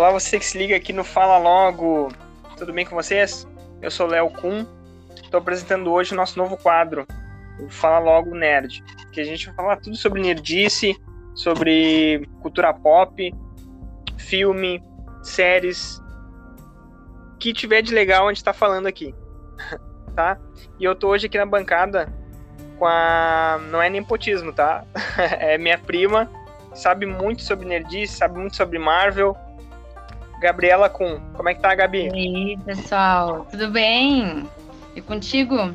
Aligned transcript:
Olá, 0.00 0.12
você 0.12 0.38
que 0.38 0.46
se 0.46 0.56
liga 0.56 0.74
aqui 0.74 0.94
no 0.94 1.04
Fala 1.04 1.36
Logo. 1.36 2.10
Tudo 2.56 2.72
bem 2.72 2.86
com 2.86 2.94
vocês? 2.94 3.46
Eu 3.82 3.90
sou 3.90 4.06
Léo 4.06 4.30
Kuhn. 4.30 4.64
Estou 5.14 5.36
apresentando 5.36 5.92
hoje 5.92 6.14
o 6.14 6.16
nosso 6.16 6.38
novo 6.38 6.56
quadro, 6.56 7.06
o 7.62 7.68
Fala 7.68 7.98
Logo 7.98 8.34
Nerd, 8.34 8.82
que 9.12 9.20
a 9.20 9.24
gente 9.24 9.44
vai 9.48 9.54
falar 9.56 9.76
tudo 9.76 9.94
sobre 9.96 10.22
nerdice, 10.22 10.98
sobre 11.34 12.26
cultura 12.40 12.72
pop, 12.72 13.30
filme, 14.16 14.82
séries, 15.22 16.00
o 17.34 17.36
que 17.38 17.52
tiver 17.52 17.82
de 17.82 17.92
legal 17.92 18.26
a 18.26 18.30
gente 18.30 18.38
está 18.38 18.54
falando 18.54 18.86
aqui, 18.86 19.14
tá? 20.16 20.38
E 20.78 20.84
eu 20.84 20.94
tô 20.94 21.08
hoje 21.08 21.26
aqui 21.26 21.36
na 21.36 21.44
bancada 21.44 22.10
com 22.78 22.86
a... 22.86 23.60
não 23.70 23.82
é 23.82 23.90
nepotismo, 23.90 24.50
tá? 24.50 24.82
é 25.18 25.58
minha 25.58 25.76
prima, 25.76 26.30
sabe 26.72 27.04
muito 27.04 27.42
sobre 27.42 27.68
nerdice, 27.68 28.16
sabe 28.16 28.38
muito 28.38 28.56
sobre 28.56 28.78
Marvel, 28.78 29.36
Gabriela 30.40 30.88
Kuhn. 30.88 31.20
Como 31.34 31.48
é 31.48 31.54
que 31.54 31.60
tá, 31.60 31.74
Gabi? 31.74 32.08
E 32.08 32.12
aí, 32.12 32.56
pessoal, 32.64 33.46
tudo 33.50 33.70
bem? 33.70 34.48
E 34.96 35.02
contigo? 35.02 35.74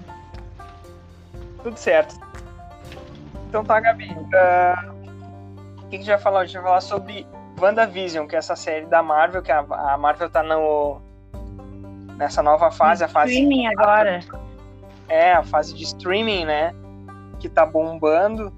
Tudo 1.61 1.77
certo. 1.77 2.15
Então 3.47 3.63
tá, 3.63 3.79
Gabi. 3.79 4.09
Uh, 4.09 4.91
o 5.77 5.88
que, 5.88 5.89
que 5.89 5.95
a 5.95 5.99
gente 5.99 6.07
vai 6.07 6.17
falar? 6.17 6.39
A 6.41 6.45
gente 6.45 6.55
vai 6.55 6.63
falar 6.63 6.81
sobre 6.81 7.27
WandaVision, 7.61 8.27
que 8.27 8.35
é 8.35 8.39
essa 8.39 8.55
série 8.55 8.88
da 8.88 9.03
Marvel, 9.03 9.43
que 9.43 9.51
a, 9.51 9.59
a 9.59 9.97
Marvel 9.97 10.29
tá 10.29 10.41
no, 10.41 10.99
nessa 12.17 12.41
nova 12.41 12.71
fase, 12.71 13.03
a 13.03 13.07
fase. 13.07 13.33
Streaming 13.33 13.67
agora. 13.67 14.19
É, 15.07 15.33
a 15.33 15.43
fase 15.43 15.75
de 15.75 15.83
streaming, 15.83 16.45
né? 16.45 16.73
Que 17.39 17.47
tá 17.47 17.66
bombando. 17.66 18.52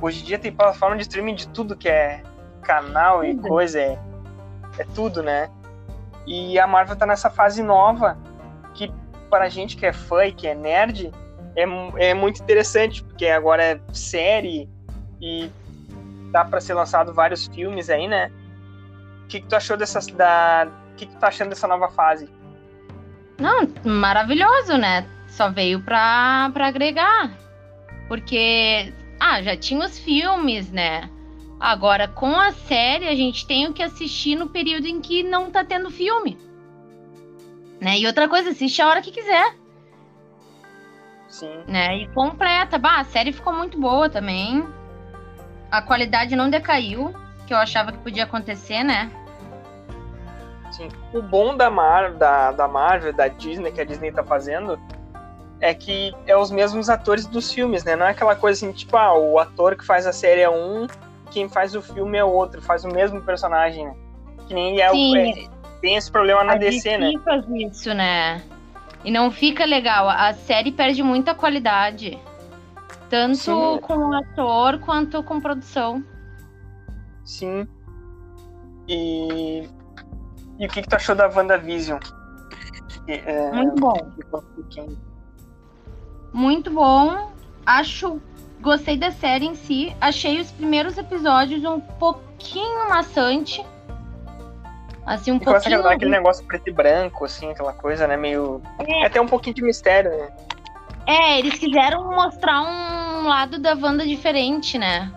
Hoje 0.00 0.22
em 0.22 0.24
dia 0.24 0.38
tem 0.38 0.50
plataforma 0.50 0.96
de 0.96 1.02
streaming 1.02 1.34
de 1.34 1.46
tudo 1.48 1.76
que 1.76 1.90
é 1.90 2.22
canal 2.62 3.22
e 3.22 3.36
coisa. 3.36 3.78
É 3.78 3.98
é 4.78 4.84
tudo, 4.94 5.22
né? 5.22 5.50
E 6.26 6.58
a 6.58 6.66
Marvel 6.66 6.96
tá 6.96 7.06
nessa 7.06 7.30
fase 7.30 7.62
nova 7.62 8.16
que 8.74 8.92
para 9.28 9.44
a 9.44 9.48
gente 9.48 9.76
que 9.76 9.86
é 9.86 9.92
fã 9.92 10.26
e 10.26 10.32
que 10.32 10.46
é 10.46 10.54
nerd 10.54 11.12
é, 11.56 11.64
é 12.10 12.14
muito 12.14 12.42
interessante 12.42 13.02
porque 13.02 13.26
agora 13.26 13.62
é 13.62 13.80
série 13.92 14.68
e 15.20 15.50
dá 16.30 16.44
para 16.44 16.60
ser 16.60 16.74
lançado 16.74 17.12
vários 17.12 17.46
filmes 17.46 17.90
aí, 17.90 18.06
né? 18.06 18.30
O 19.24 19.26
que, 19.28 19.40
que 19.40 19.46
tu 19.46 19.56
achou 19.56 19.76
dessa 19.76 20.00
da 20.14 20.68
o 20.92 20.94
que, 20.96 21.06
que 21.06 21.14
tu 21.14 21.18
tá 21.18 21.28
achando 21.28 21.50
dessa 21.50 21.66
nova 21.66 21.88
fase? 21.88 22.28
Não, 23.38 23.66
maravilhoso, 23.84 24.76
né? 24.76 25.06
Só 25.28 25.50
veio 25.50 25.80
pra, 25.82 26.50
pra 26.52 26.68
agregar. 26.68 27.30
Porque, 28.06 28.92
ah, 29.18 29.40
já 29.40 29.56
tinha 29.56 29.84
os 29.86 29.98
filmes, 29.98 30.70
né? 30.70 31.08
Agora, 31.60 32.08
com 32.08 32.34
a 32.34 32.52
série, 32.52 33.06
a 33.06 33.14
gente 33.14 33.46
tem 33.46 33.66
o 33.66 33.74
que 33.74 33.82
assistir 33.82 34.34
no 34.34 34.48
período 34.48 34.86
em 34.86 34.98
que 34.98 35.22
não 35.22 35.50
tá 35.50 35.62
tendo 35.62 35.90
filme. 35.90 36.38
Né? 37.78 37.98
E 37.98 38.06
outra 38.06 38.26
coisa, 38.26 38.48
assiste 38.48 38.80
a 38.80 38.88
hora 38.88 39.02
que 39.02 39.10
quiser. 39.10 39.54
Sim. 41.28 41.62
Né? 41.68 41.98
E 41.98 42.08
completa. 42.14 42.78
Bah, 42.78 43.00
a 43.00 43.04
série 43.04 43.30
ficou 43.30 43.52
muito 43.52 43.78
boa 43.78 44.08
também. 44.08 44.66
A 45.70 45.82
qualidade 45.82 46.34
não 46.34 46.48
decaiu, 46.48 47.14
que 47.46 47.52
eu 47.52 47.58
achava 47.58 47.92
que 47.92 47.98
podia 47.98 48.24
acontecer, 48.24 48.82
né? 48.82 49.10
Sim. 50.72 50.88
O 51.12 51.20
bom 51.20 51.54
da, 51.54 51.68
Mar 51.68 52.12
da, 52.14 52.52
da 52.52 52.66
Marvel, 52.66 53.12
da 53.12 53.28
Disney, 53.28 53.70
que 53.70 53.82
a 53.82 53.84
Disney 53.84 54.10
tá 54.10 54.24
fazendo, 54.24 54.80
é 55.60 55.74
que 55.74 56.14
é 56.26 56.34
os 56.34 56.50
mesmos 56.50 56.88
atores 56.88 57.26
dos 57.26 57.52
filmes, 57.52 57.84
né? 57.84 57.96
Não 57.96 58.06
é 58.06 58.10
aquela 58.10 58.34
coisa 58.34 58.56
assim, 58.64 58.72
tipo, 58.72 58.96
ah, 58.96 59.12
o 59.12 59.38
ator 59.38 59.76
que 59.76 59.84
faz 59.84 60.06
a 60.06 60.12
série 60.12 60.40
é 60.40 60.48
um 60.48 60.86
quem 61.30 61.48
faz 61.48 61.74
o 61.74 61.82
filme 61.82 62.18
é 62.18 62.24
outro, 62.24 62.60
faz 62.60 62.84
o 62.84 62.88
mesmo 62.88 63.22
personagem, 63.22 63.86
né? 63.86 63.96
Que 64.46 64.54
nem 64.54 64.80
é 64.80 64.90
o. 64.90 65.16
É, 65.16 65.48
tem 65.80 65.96
esse 65.96 66.10
problema 66.10 66.44
na 66.44 66.52
a 66.52 66.56
DC, 66.56 66.98
né? 66.98 67.12
faz 67.24 67.44
isso, 67.48 67.94
né? 67.94 68.42
E 69.04 69.10
não 69.10 69.30
fica 69.30 69.64
legal. 69.64 70.08
A 70.08 70.32
série 70.34 70.70
perde 70.70 71.02
muita 71.02 71.34
qualidade. 71.34 72.18
Tanto 73.08 73.36
Sim. 73.36 73.78
com 73.80 73.96
o 73.96 74.14
ator 74.14 74.78
quanto 74.80 75.22
com 75.22 75.40
produção. 75.40 76.04
Sim. 77.24 77.66
E. 78.88 79.68
E 80.58 80.66
o 80.66 80.68
que, 80.68 80.82
que 80.82 80.88
tu 80.88 80.96
achou 80.96 81.14
da 81.14 81.28
WandaVision? 81.28 81.98
É, 83.08 83.50
Muito 83.50 83.80
bom. 83.80 83.96
Muito 86.32 86.70
bom. 86.70 87.32
Acho 87.64 88.20
Gostei 88.60 88.96
da 88.96 89.10
série 89.10 89.46
em 89.46 89.54
si. 89.54 89.94
Achei 90.00 90.38
os 90.40 90.50
primeiros 90.50 90.98
episódios 90.98 91.64
um 91.64 91.80
pouquinho 91.80 92.88
maçante. 92.88 93.64
Assim, 95.06 95.32
um 95.32 95.36
e 95.36 95.40
começa 95.40 95.68
pouquinho. 95.68 95.88
a 95.88 95.92
aquele 95.94 96.10
negócio 96.10 96.44
preto 96.46 96.68
e 96.68 96.72
branco, 96.72 97.24
assim, 97.24 97.50
aquela 97.50 97.72
coisa, 97.72 98.06
né? 98.06 98.16
Meio. 98.16 98.62
É. 98.78 99.06
Até 99.06 99.20
um 99.20 99.26
pouquinho 99.26 99.54
de 99.56 99.62
mistério, 99.62 100.10
né? 100.10 100.28
É, 101.06 101.38
eles 101.38 101.58
quiseram 101.58 102.10
mostrar 102.10 102.60
um 102.62 103.26
lado 103.26 103.58
da 103.58 103.74
Wanda 103.74 104.06
diferente, 104.06 104.78
né? 104.78 105.10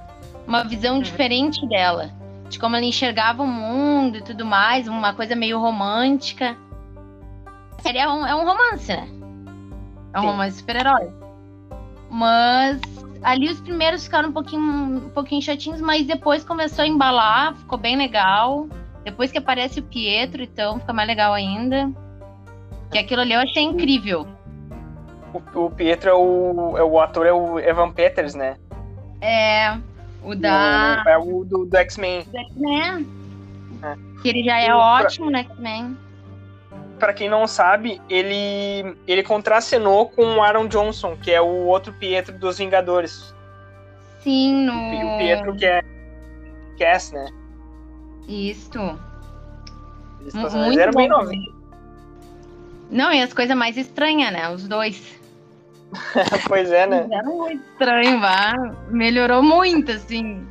Uma 0.48 0.64
visão 0.64 0.96
Uhum. 0.96 1.02
diferente 1.02 1.68
dela. 1.68 2.10
De 2.50 2.58
como 2.58 2.76
ela 2.76 2.86
enxergava 2.86 3.44
o 3.44 3.48
mundo 3.48 4.18
e 4.18 4.22
tudo 4.22 4.46
mais, 4.46 4.88
uma 4.88 5.14
coisa 5.14 5.36
meio 5.36 5.60
romântica. 5.60 6.58
A 7.78 7.82
série 7.82 7.98
é 8.00 8.08
um, 8.08 8.26
é 8.26 8.34
um 8.36 8.46
romance, 8.46 8.88
né? 8.88 9.08
É 10.14 10.18
um 10.20 10.22
Sim. 10.22 10.28
romance 10.28 10.58
super-herói. 10.58 11.12
Mas 12.10 12.80
ali 13.24 13.50
os 13.50 13.60
primeiros 13.62 14.04
ficaram 14.04 14.30
um 14.30 14.34
pouquinho, 14.34 14.62
um 15.06 15.10
pouquinho 15.10 15.42
chatinhos, 15.42 15.82
mas 15.82 16.06
depois 16.06 16.44
começou 16.44 16.84
a 16.84 16.88
embalar, 16.88 17.56
ficou 17.56 17.78
bem 17.78 17.96
legal. 17.98 18.68
Depois 19.04 19.32
que 19.32 19.38
aparece 19.38 19.80
o 19.80 19.84
Pietro, 19.84 20.42
então 20.44 20.80
fica 20.80 20.94
mais 20.94 21.08
legal 21.08 21.34
ainda. 21.34 21.90
Que 22.92 22.98
aquilo 23.00 23.22
ali 23.22 23.34
eu 23.34 23.40
achei 23.40 23.64
incrível. 23.64 24.28
O, 25.34 25.66
o 25.66 25.70
Pietro 25.72 26.10
é 26.10 26.14
o, 26.14 26.78
é 26.78 26.84
o 26.84 27.00
ator, 27.00 27.26
é 27.26 27.34
o 27.34 27.60
Evan 27.60 27.92
Peters, 27.92 28.36
né? 28.36 28.56
É. 29.20 29.76
O 30.24 30.36
da. 30.36 31.04
O- 31.06 31.10
é 31.10 31.18
o 31.18 31.44
do, 31.44 31.66
do 31.66 31.78
X-Men. 31.78 32.24
do 32.24 32.38
X-Men. 32.38 33.08
É. 33.84 34.22
Que 34.22 34.30
ele 34.30 34.44
já 34.44 34.60
é 34.60 34.74
O- 34.74 34.78
ótimo 34.78 35.30
no 35.32 35.38
X-Men. 35.38 35.98
Pra 37.00 37.14
quem 37.14 37.28
não 37.30 37.48
sabe, 37.48 38.02
ele, 38.10 38.96
ele 39.08 39.24
contracenou 39.24 40.10
com 40.10 40.24
o 40.38 40.42
Aaron 40.44 40.68
Johnson, 40.68 41.18
que 41.18 41.32
é 41.32 41.42
o 41.42 41.66
outro 41.66 41.92
Pietro 41.94 42.38
dos 42.38 42.58
Vingadores. 42.58 43.34
Sim, 44.22 44.66
no. 44.66 44.74
O 44.74 45.18
Pietro 45.18 45.56
que 45.56 45.66
é 45.66 45.82
Cass, 46.80 47.12
né? 47.12 47.28
Isto. 48.28 48.80
Eles, 50.22 50.34
Mu- 50.34 50.42
eles 50.42 50.54
muito 50.54 50.80
eram 50.80 50.94
bem 50.94 51.08
novinhos. 51.10 51.54
Não, 52.90 53.12
e 53.12 53.22
as 53.22 53.34
coisas 53.34 53.58
mais 53.58 53.76
estranhas, 53.76 54.32
né? 54.32 54.48
Os 54.50 54.68
dois. 54.68 55.20
pois 56.48 56.72
é, 56.72 56.88
né? 56.88 57.08
Era 57.12 57.24
muito 57.24 57.64
estranho, 57.72 58.20
vá. 58.22 58.54
Melhorou 58.90 59.44
muito, 59.44 59.92
assim. 59.92 60.48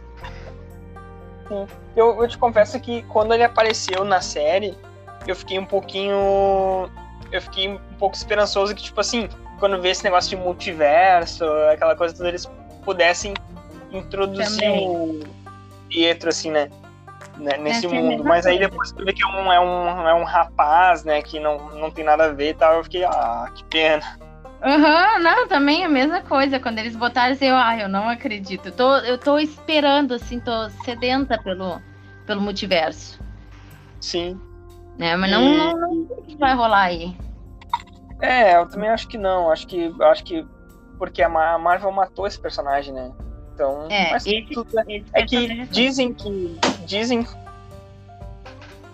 Eu, 1.96 2.22
eu 2.22 2.28
te 2.28 2.36
confesso 2.38 2.78
que 2.80 3.02
quando 3.04 3.32
ele 3.32 3.44
apareceu 3.44 4.04
na 4.04 4.20
série, 4.20 4.76
eu 5.30 5.36
fiquei 5.36 5.58
um 5.58 5.64
pouquinho. 5.64 6.90
Eu 7.30 7.40
fiquei 7.40 7.68
um 7.68 7.78
pouco 7.98 8.14
esperançoso 8.16 8.74
que, 8.74 8.82
tipo 8.82 9.00
assim, 9.00 9.28
quando 9.58 9.80
vê 9.80 9.90
esse 9.90 10.04
negócio 10.04 10.30
de 10.30 10.36
multiverso, 10.36 11.44
aquela 11.72 11.96
coisa 11.96 12.14
toda, 12.14 12.28
eles 12.28 12.50
pudessem 12.84 13.34
introduzir 13.90 14.60
Também. 14.60 14.88
o 14.88 15.20
Pietro, 15.88 16.28
assim, 16.28 16.50
né? 16.50 16.68
né, 17.38 17.56
Nesse 17.58 17.86
é 17.86 17.88
mundo. 17.88 18.24
Mas 18.24 18.46
aí 18.46 18.58
depois 18.58 18.92
tu 18.92 19.04
vê 19.04 19.12
que 19.12 19.22
é 19.22 19.26
um, 19.26 19.52
é 19.52 19.60
um, 19.60 20.08
é 20.08 20.14
um 20.14 20.24
rapaz, 20.24 21.04
né? 21.04 21.22
Que 21.22 21.38
não, 21.38 21.70
não 21.70 21.90
tem 21.90 22.04
nada 22.04 22.24
a 22.24 22.28
ver 22.28 22.50
e 22.50 22.54
tal. 22.54 22.76
Eu 22.76 22.84
fiquei, 22.84 23.04
ah, 23.04 23.50
que 23.54 23.64
pena. 23.64 24.18
Aham, 24.62 25.18
não, 25.18 25.48
também 25.48 25.84
a 25.84 25.88
mesma 25.88 26.20
coisa. 26.22 26.60
Quando 26.60 26.78
eles 26.78 26.94
botaram 26.94 27.32
assim, 27.32 27.46
eu, 27.46 27.56
ah, 27.56 27.76
eu 27.76 27.88
não 27.88 28.08
acredito. 28.08 28.66
Eu 28.66 28.72
tô, 28.72 28.96
eu 28.98 29.18
tô 29.18 29.38
esperando, 29.38 30.14
assim, 30.14 30.38
tô 30.38 30.68
sedenta 30.84 31.36
pelo, 31.42 31.80
pelo 32.26 32.40
multiverso. 32.40 33.20
Sim. 34.00 34.40
Né? 34.98 35.16
Mas 35.16 35.30
não, 35.30 35.42
E- 35.42 35.56
não, 35.56 35.76
não 35.76 36.06
sei 36.06 36.16
o 36.18 36.22
que 36.22 36.36
vai 36.36 36.54
rolar 36.54 36.82
aí. 36.82 37.16
É, 38.20 38.56
eu 38.56 38.68
também 38.68 38.88
acho 38.88 39.08
que 39.08 39.18
não. 39.18 39.50
Acho 39.50 39.66
que. 39.66 39.92
Acho 40.02 40.22
que. 40.24 40.46
Porque 40.98 41.22
a 41.22 41.28
Ma- 41.28 41.52
a 41.54 41.58
Marvel 41.58 41.90
matou 41.90 42.26
esse 42.26 42.38
personagem, 42.38 42.94
né? 42.94 43.10
Então. 43.54 43.88
É, 43.90 44.10
mas 44.12 44.24
esse- 44.26 44.42
tudo 44.52 44.78
é- 44.78 44.82
Esse 44.82 45.04
É 45.12 45.22
que 45.24 45.36
personagem- 45.38 45.68
dizem 45.72 46.14
que. 46.14 46.58
Dizem. 46.86 47.26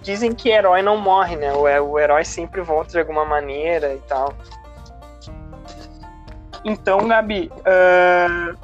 Dizem 0.02 0.32
que 0.34 0.48
herói 0.48 0.80
não 0.80 0.96
morre, 0.96 1.36
né? 1.36 1.52
O, 1.52 1.66
é- 1.68 1.80
o 1.80 1.98
herói 1.98 2.24
sempre 2.24 2.62
volta 2.62 2.92
de 2.92 2.98
alguma 2.98 3.24
maneira 3.26 3.92
e 3.94 3.98
tal. 4.08 4.32
Então, 6.64 7.06
Gabi, 7.06 7.50
ah, 7.64 8.54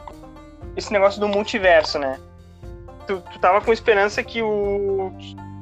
esse 0.77 0.93
negócio 0.93 1.21
do 1.21 1.29
multiverso, 1.29 1.99
né? 1.99 2.19
Tu, 3.07 3.21
tu 3.21 3.39
tava 3.39 3.61
com 3.61 3.73
esperança 3.73 4.23
que 4.23 4.41
o. 4.43 5.13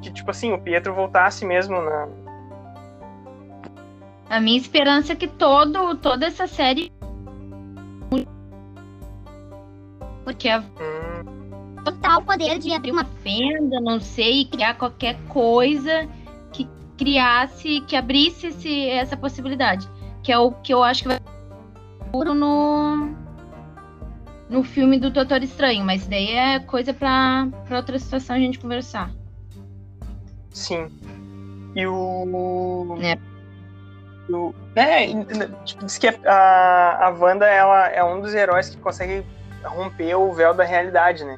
Que, 0.03 0.11
tipo 0.11 0.29
assim, 0.29 0.51
o 0.51 0.59
Pietro 0.59 0.93
voltasse 0.93 1.45
mesmo 1.45 1.81
na. 1.81 2.09
A 4.29 4.39
minha 4.41 4.57
esperança 4.57 5.13
é 5.13 5.15
que 5.15 5.27
todo, 5.27 5.95
toda 5.95 6.25
essa 6.25 6.45
série. 6.45 6.91
Porque 10.25 10.49
a 10.49 10.59
Hum, 10.59 11.23
total 11.83 12.21
poder 12.21 12.59
de 12.59 12.73
abrir 12.73 12.91
uma 12.91 13.05
fenda, 13.05 13.79
não 13.79 13.99
sei, 13.99 14.45
criar 14.45 14.75
qualquer 14.75 15.17
coisa 15.29 16.07
que 16.51 16.67
criasse, 16.97 17.81
que 17.81 17.95
abrisse 17.95 18.47
esse, 18.47 18.89
essa 18.89 19.15
possibilidade. 19.15 19.87
Que 20.21 20.31
é 20.31 20.37
o 20.37 20.51
que 20.51 20.73
eu 20.73 20.83
acho 20.83 21.03
que 21.03 21.09
vai 21.09 21.19
no 22.13 23.23
no 24.49 24.63
filme 24.63 24.99
do 24.99 25.09
Doutor 25.09 25.41
Estranho, 25.41 25.83
mas 25.83 26.05
daí 26.05 26.31
é 26.31 26.59
coisa 26.59 26.93
para 26.93 27.49
outra 27.71 27.97
situação 27.97 28.35
a 28.35 28.39
gente 28.39 28.59
conversar. 28.59 29.09
Sim. 30.53 30.89
E 31.75 31.85
o. 31.87 32.97
É. 33.01 33.17
O... 34.31 34.53
É, 34.75 35.07
tipo, 35.65 35.85
diz 35.85 35.97
que 35.97 36.07
a, 36.07 37.07
a 37.07 37.09
Wanda 37.09 37.45
ela 37.45 37.89
é 37.89 38.03
um 38.03 38.21
dos 38.21 38.33
heróis 38.33 38.69
que 38.69 38.77
consegue 38.77 39.25
romper 39.63 40.15
o 40.15 40.31
véu 40.31 40.53
da 40.53 40.63
realidade, 40.63 41.25
né? 41.25 41.37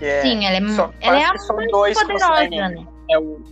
É, 0.00 0.20
Sim, 0.20 0.44
ela 0.44 0.56
é, 0.56 0.74
só, 0.74 0.92
ela 1.00 1.18
é 1.18 1.24
a 1.24 1.38
são 1.38 1.56
dois 1.68 1.98
poderosa, 1.98 2.26
conseguem. 2.26 2.60
Né? 2.60 2.86
É 3.10 3.18
o, 3.18 3.42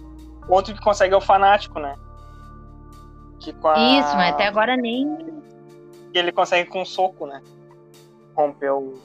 outro 0.46 0.74
que 0.74 0.80
consegue 0.80 1.14
é 1.14 1.16
o 1.16 1.20
fanático, 1.20 1.78
né? 1.78 1.96
Que 3.40 3.50
a... 3.64 3.98
Isso, 3.98 4.14
mas 4.16 4.34
até 4.34 4.46
agora 4.46 4.76
nem. 4.76 5.42
Ele 6.12 6.32
consegue 6.32 6.68
com 6.68 6.82
um 6.82 6.84
soco, 6.84 7.26
né? 7.26 7.40
Romper 8.36 8.72
o. 8.72 9.00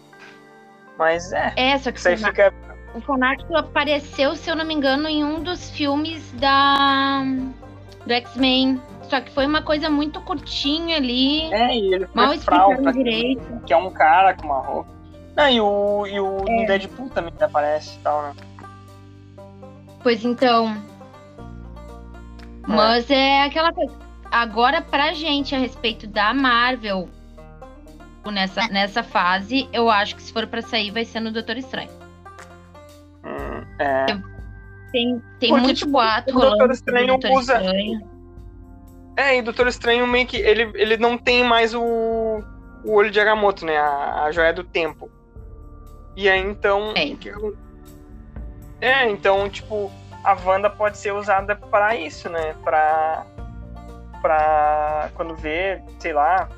Mas 0.98 1.32
é. 1.32 1.54
É, 1.56 1.78
só 1.78 1.92
que 1.92 2.00
isso 2.00 2.10
aí 2.10 2.18
fica 2.18 2.54
o 2.94 3.02
Fanático 3.02 3.56
apareceu, 3.56 4.36
se 4.36 4.50
eu 4.50 4.56
não 4.56 4.66
me 4.66 4.74
engano, 4.74 5.08
em 5.08 5.24
um 5.24 5.42
dos 5.42 5.70
filmes 5.70 6.32
da 6.34 7.24
do 8.06 8.14
X-Men. 8.14 8.82
Só 9.04 9.20
que 9.22 9.32
foi 9.32 9.46
uma 9.46 9.62
coisa 9.62 9.90
muito 9.90 10.22
curtinha 10.22 10.98
ali. 10.98 11.52
É, 11.52 11.76
e 11.76 11.94
ele 11.94 12.06
foi 12.08 12.26
mal 12.26 12.38
fralta, 12.38 12.94
direito. 12.94 13.62
Que 13.66 13.74
é 13.74 13.78
um 13.78 13.92
cara 13.92 14.36
com 14.36 14.46
uma 14.46 14.60
roupa. 14.60 14.90
Não, 15.36 15.50
e 15.50 15.62
o, 15.62 16.08
e 16.08 16.20
o 16.20 16.46
é. 16.48 16.66
Deadpool 16.66 17.10
também 17.10 17.34
aparece 17.40 17.98
e 17.98 18.00
tal, 18.00 18.22
né? 18.22 18.36
Pois 20.04 20.24
então. 20.24 20.70
É. 20.70 22.68
Mas 22.68 23.10
é 23.10 23.44
aquela 23.44 23.74
coisa. 23.74 23.94
Agora, 24.32 24.82
pra 24.82 25.14
gente, 25.14 25.56
a 25.56 25.58
respeito 25.58 26.06
da 26.06 26.34
Marvel, 26.34 27.10
nessa, 28.32 28.68
nessa 28.68 29.02
fase, 29.02 29.68
eu 29.74 29.90
acho 29.90 30.16
que 30.16 30.22
se 30.22 30.32
for 30.32 30.46
pra 30.46 30.62
sair, 30.62 30.92
vai 30.92 31.04
ser 31.04 31.20
no 31.20 31.32
Doutor 31.32 31.58
Estranho. 31.58 31.90
É. 33.80 34.06
Tem, 34.92 35.22
tem 35.40 35.50
Porque, 35.50 35.52
muito 35.52 35.74
tipo, 35.74 35.92
boato 35.92 36.36
o 36.36 36.40
Doutor 36.40 36.72
Estranho 36.72 37.08
Doutor 37.08 37.32
usa. 37.32 37.56
Estranho. 37.56 38.10
É, 39.16 39.38
e 39.38 39.40
o 39.40 39.44
Doutor 39.44 39.68
Estranho 39.68 40.06
meio 40.08 40.28
que. 40.28 40.38
Ele, 40.38 40.72
ele 40.76 40.98
não 40.98 41.18
tem 41.18 41.44
mais 41.44 41.74
o, 41.74 42.44
o 42.84 42.94
olho 42.94 43.10
de 43.10 43.20
Agamotto, 43.20 43.66
né? 43.66 43.78
A, 43.78 44.24
a 44.24 44.32
joia 44.32 44.54
do 44.54 44.64
tempo. 44.64 45.10
E 46.16 46.28
aí 46.28 46.40
então. 46.40 46.94
É. 46.96 48.86
é, 48.86 49.10
então, 49.10 49.50
tipo, 49.50 49.92
a 50.24 50.34
Wanda 50.46 50.70
pode 50.70 50.98
ser 50.98 51.14
usada 51.14 51.56
para 51.56 51.96
isso, 51.96 52.30
né? 52.30 52.56
Pra. 52.64 53.26
Pra. 54.22 55.10
Quando 55.16 55.36
vê, 55.36 55.82
sei 56.00 56.14
lá. 56.14 56.50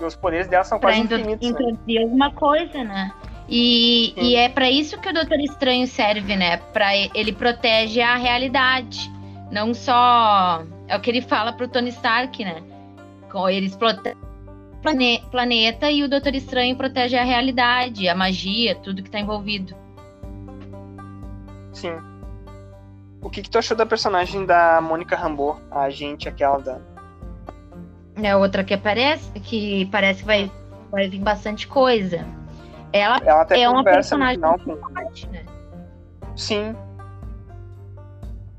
Os 0.00 0.16
poderes 0.16 0.48
dela 0.48 0.64
são 0.64 0.78
quase 0.80 1.06
pra 1.06 1.16
infinitos. 1.18 1.50
Né? 1.50 1.54
Introduzir 1.54 1.98
né? 1.98 2.02
alguma 2.02 2.32
coisa, 2.32 2.84
né? 2.84 3.12
E, 3.48 4.14
e 4.16 4.36
é 4.36 4.48
para 4.48 4.70
isso 4.70 4.98
que 4.98 5.08
o 5.08 5.12
Doutor 5.12 5.38
Estranho 5.40 5.86
serve, 5.86 6.36
né? 6.36 6.56
Para 6.56 6.96
ele 6.96 7.32
protege 7.32 8.00
a 8.00 8.16
realidade, 8.16 9.10
não 9.50 9.74
só 9.74 10.64
é 10.88 10.96
o 10.96 11.00
que 11.00 11.10
ele 11.10 11.20
fala 11.20 11.52
pro 11.52 11.68
Tony 11.68 11.90
Stark, 11.90 12.44
né? 12.44 12.62
Eles 13.50 13.76
protegem 13.76 14.16
o 15.24 15.30
planeta 15.30 15.90
e 15.90 16.04
o 16.04 16.08
Doutor 16.08 16.34
Estranho 16.34 16.76
protege 16.76 17.16
a 17.16 17.24
realidade, 17.24 18.08
a 18.08 18.14
magia, 18.14 18.76
tudo 18.76 19.02
que 19.02 19.10
tá 19.10 19.18
envolvido. 19.18 19.74
Sim. 21.72 21.96
O 23.20 23.28
que, 23.28 23.42
que 23.42 23.50
tu 23.50 23.58
achou 23.58 23.76
da 23.76 23.84
personagem 23.84 24.46
da 24.46 24.80
Mônica 24.80 25.16
Rambeau, 25.16 25.58
a 25.70 25.82
agente 25.82 26.28
aquela 26.28 26.58
da. 26.58 26.80
É 28.22 28.36
outra 28.36 28.62
que 28.62 28.74
aparece, 28.74 29.28
que 29.40 29.86
parece 29.86 30.20
que 30.20 30.26
vai, 30.26 30.50
vai 30.90 31.08
vir 31.08 31.20
bastante 31.20 31.66
coisa. 31.66 32.24
Ela, 32.94 33.20
ela 33.26 33.42
até 33.42 33.60
é 33.60 33.68
uma 33.68 33.82
personagem 33.82 34.36
final, 34.36 34.56
forte, 34.56 35.28
né? 35.28 35.44
Sim. 36.36 36.76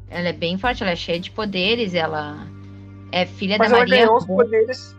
Ela 0.09 0.27
é 0.27 0.33
bem 0.33 0.57
forte, 0.57 0.83
ela 0.83 0.91
é 0.91 0.95
cheia 0.95 1.17
de 1.17 1.31
poderes, 1.31 1.93
ela 1.93 2.45
é 3.13 3.25
filha 3.25 3.55
Mas 3.57 3.71
da 3.71 3.77
ela 3.77 3.85
Maria. 3.87 4.03
Ganhou 4.03 4.17
os 4.17 4.25
poderes. 4.25 4.93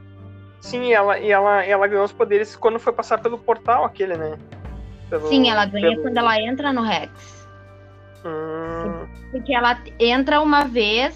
Sim, 0.62 0.90
ela, 0.90 1.18
e 1.18 1.30
ela, 1.30 1.62
ela 1.62 1.86
ganhou 1.86 2.06
os 2.06 2.12
poderes 2.12 2.56
quando 2.56 2.78
foi 2.78 2.94
passar 2.94 3.18
pelo 3.18 3.36
portal 3.36 3.84
aquele, 3.84 4.16
né? 4.16 4.38
Pelo, 5.10 5.28
Sim, 5.28 5.50
ela 5.50 5.66
ganha 5.66 5.90
pelo... 5.90 6.02
quando 6.04 6.16
ela 6.16 6.40
entra 6.40 6.72
no 6.72 6.80
Rex. 6.80 7.46
Hum... 8.24 9.06
Porque 9.32 9.54
ela 9.54 9.78
entra 10.00 10.40
uma 10.40 10.64
vez, 10.64 11.14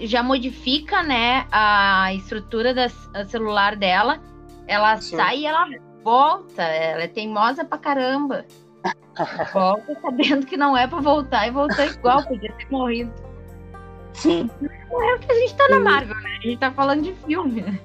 já 0.00 0.24
modifica, 0.24 1.04
né, 1.04 1.46
a 1.52 2.12
estrutura 2.14 2.74
da 2.74 2.88
celular 3.26 3.76
dela. 3.76 4.18
Ela 4.66 5.00
Sim. 5.00 5.16
sai 5.16 5.38
e 5.38 5.46
ela 5.46 5.68
volta, 6.04 6.62
ela 6.62 7.02
é 7.02 7.08
teimosa 7.08 7.64
pra 7.64 7.78
caramba. 7.78 8.44
Volta 9.52 9.94
sabendo 10.00 10.46
que 10.46 10.56
não 10.56 10.74
é 10.76 10.86
pra 10.86 11.00
voltar 11.00 11.46
e 11.46 11.50
voltou 11.50 11.84
igual, 11.84 12.24
podia 12.26 12.52
ter 12.52 12.66
morrido. 12.70 13.12
Sim. 14.14 14.50
Não 14.90 15.02
é 15.02 15.14
o 15.14 15.18
que 15.18 15.30
a 15.30 15.34
gente 15.34 15.54
tá 15.54 15.68
na 15.68 15.80
Marvel, 15.80 16.16
né? 16.16 16.38
A 16.38 16.46
gente 16.46 16.58
tá 16.58 16.70
falando 16.70 17.02
de 17.02 17.12
filme, 17.26 17.60
né? 17.60 17.78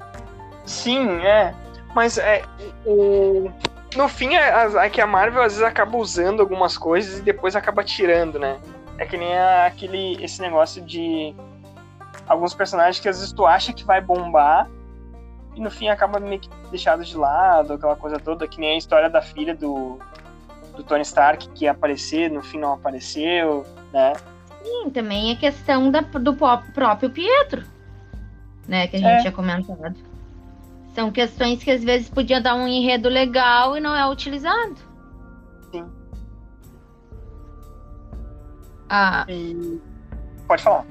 Sim, 0.65 1.07
é. 1.25 1.53
Mas 1.94 2.17
é. 2.17 2.44
O... 2.85 3.51
No 3.95 4.07
fim, 4.09 4.35
é, 4.35 4.65
é 4.77 4.89
que 4.89 5.00
a 5.00 5.07
Marvel 5.07 5.41
às 5.41 5.53
vezes 5.53 5.67
acaba 5.67 5.97
usando 5.97 6.41
algumas 6.41 6.77
coisas 6.77 7.19
e 7.19 7.21
depois 7.21 7.56
acaba 7.56 7.83
tirando, 7.83 8.39
né? 8.39 8.59
É 8.97 9.06
que 9.06 9.17
nem 9.17 9.38
aquele, 9.38 10.21
esse 10.23 10.41
negócio 10.41 10.81
de 10.81 11.35
alguns 12.27 12.53
personagens 12.53 13.00
que 13.00 13.07
às 13.07 13.19
vezes 13.19 13.33
tu 13.33 13.45
acha 13.45 13.71
que 13.71 13.85
vai 13.85 14.01
bombar 14.01 14.69
e 15.55 15.61
no 15.61 15.71
fim 15.71 15.87
acaba 15.87 16.19
meio 16.19 16.39
que 16.39 16.49
deixado 16.69 17.03
de 17.03 17.15
lado, 17.15 17.73
aquela 17.73 17.95
coisa 17.95 18.19
toda, 18.19 18.47
que 18.47 18.59
nem 18.59 18.71
a 18.71 18.77
história 18.77 19.09
da 19.09 19.21
filha 19.21 19.55
do, 19.55 19.97
do 20.75 20.83
Tony 20.83 21.01
Stark 21.01 21.49
que 21.49 21.65
ia 21.65 21.71
aparecer, 21.71 22.29
no 22.29 22.43
fim 22.43 22.59
não 22.59 22.73
apareceu, 22.73 23.65
né? 23.93 24.13
Sim, 24.61 24.89
também 24.89 25.31
é 25.31 25.35
questão 25.35 25.89
da, 25.89 26.01
do 26.01 26.35
próprio 26.35 27.09
Pietro, 27.09 27.63
né? 28.67 28.87
Que 28.87 28.97
a 28.97 28.99
gente 28.99 29.11
é. 29.11 29.19
tinha 29.21 29.31
comentado. 29.31 29.95
São 30.93 31.11
questões 31.11 31.63
que 31.63 31.71
às 31.71 31.83
vezes 31.83 32.09
podia 32.09 32.41
dar 32.41 32.55
um 32.55 32.67
enredo 32.67 33.09
legal 33.09 33.77
e 33.77 33.79
não 33.79 33.95
é 33.95 34.09
utilizado. 34.09 34.75
Sim. 35.71 35.85
Ah. 38.89 39.25
E... 39.27 39.81
Pode 40.47 40.63
falar 40.63 40.85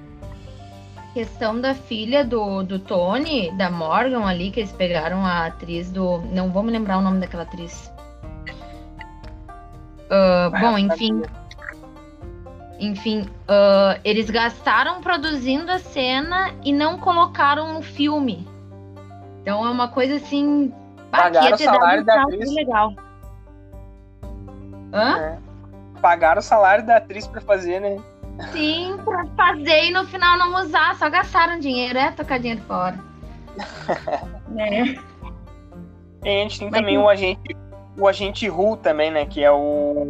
questão 1.15 1.61
da 1.61 1.75
filha 1.75 2.25
do, 2.25 2.65
do 2.65 2.79
Tony, 2.79 3.51
da 3.53 3.71
Morgan 3.71 4.27
ali, 4.27 4.51
que 4.51 4.61
eles 4.61 4.73
pegaram 4.73 5.25
a 5.25 5.47
atriz 5.47 5.91
do. 5.91 6.19
Não 6.33 6.51
vou 6.51 6.63
me 6.63 6.73
lembrar 6.73 6.99
o 6.99 7.01
nome 7.01 7.21
daquela 7.21 7.45
atriz. 7.45 7.91
Uh, 10.11 10.51
bom, 10.61 10.77
enfim. 10.77 11.23
Enfim, 12.81 13.21
uh, 13.23 13.99
eles 14.05 14.29
gastaram 14.29 15.01
produzindo 15.01 15.71
a 15.71 15.79
cena 15.79 16.53
e 16.65 16.73
não 16.73 16.99
colocaram 16.99 17.73
no 17.73 17.83
filme. 17.83 18.47
Então 19.41 19.65
é 19.65 19.71
uma 19.71 19.89
coisa 19.89 20.17
assim. 20.17 20.75
Pagaram 21.13 21.55
o 21.55 21.59
salário 21.59 22.05
da 22.05 22.23
atriz. 22.23 22.53
Legal. 22.53 22.93
Hã? 24.93 25.19
É. 25.19 25.39
Pagaram 26.03 26.41
o 26.41 26.43
salário 26.43 26.85
da 26.85 26.97
atriz 26.97 27.27
para 27.27 27.41
fazer, 27.41 27.81
né? 27.81 28.03
Sim, 28.53 28.97
pra 29.05 29.27
fazer 29.37 29.85
e 29.85 29.91
no 29.91 30.05
final 30.07 30.39
não 30.39 30.61
usar, 30.61 30.97
só 30.97 31.09
gastaram 31.09 31.59
dinheiro, 31.59 31.99
é 31.99 32.11
tocar 32.11 32.39
dinheiro 32.39 32.63
fora. 32.63 32.99
é. 34.59 34.83
E 36.25 36.29
a 36.29 36.43
gente 36.43 36.59
tem 36.59 36.71
Mas 36.71 36.81
também 36.81 36.97
que... 36.97 37.03
o 37.03 37.09
agente, 37.09 37.57
o 37.99 38.09
agente 38.09 38.51
Hu 38.51 38.77
também, 38.77 39.11
né? 39.11 39.27
Que 39.27 39.45
é 39.45 39.51
o. 39.51 40.07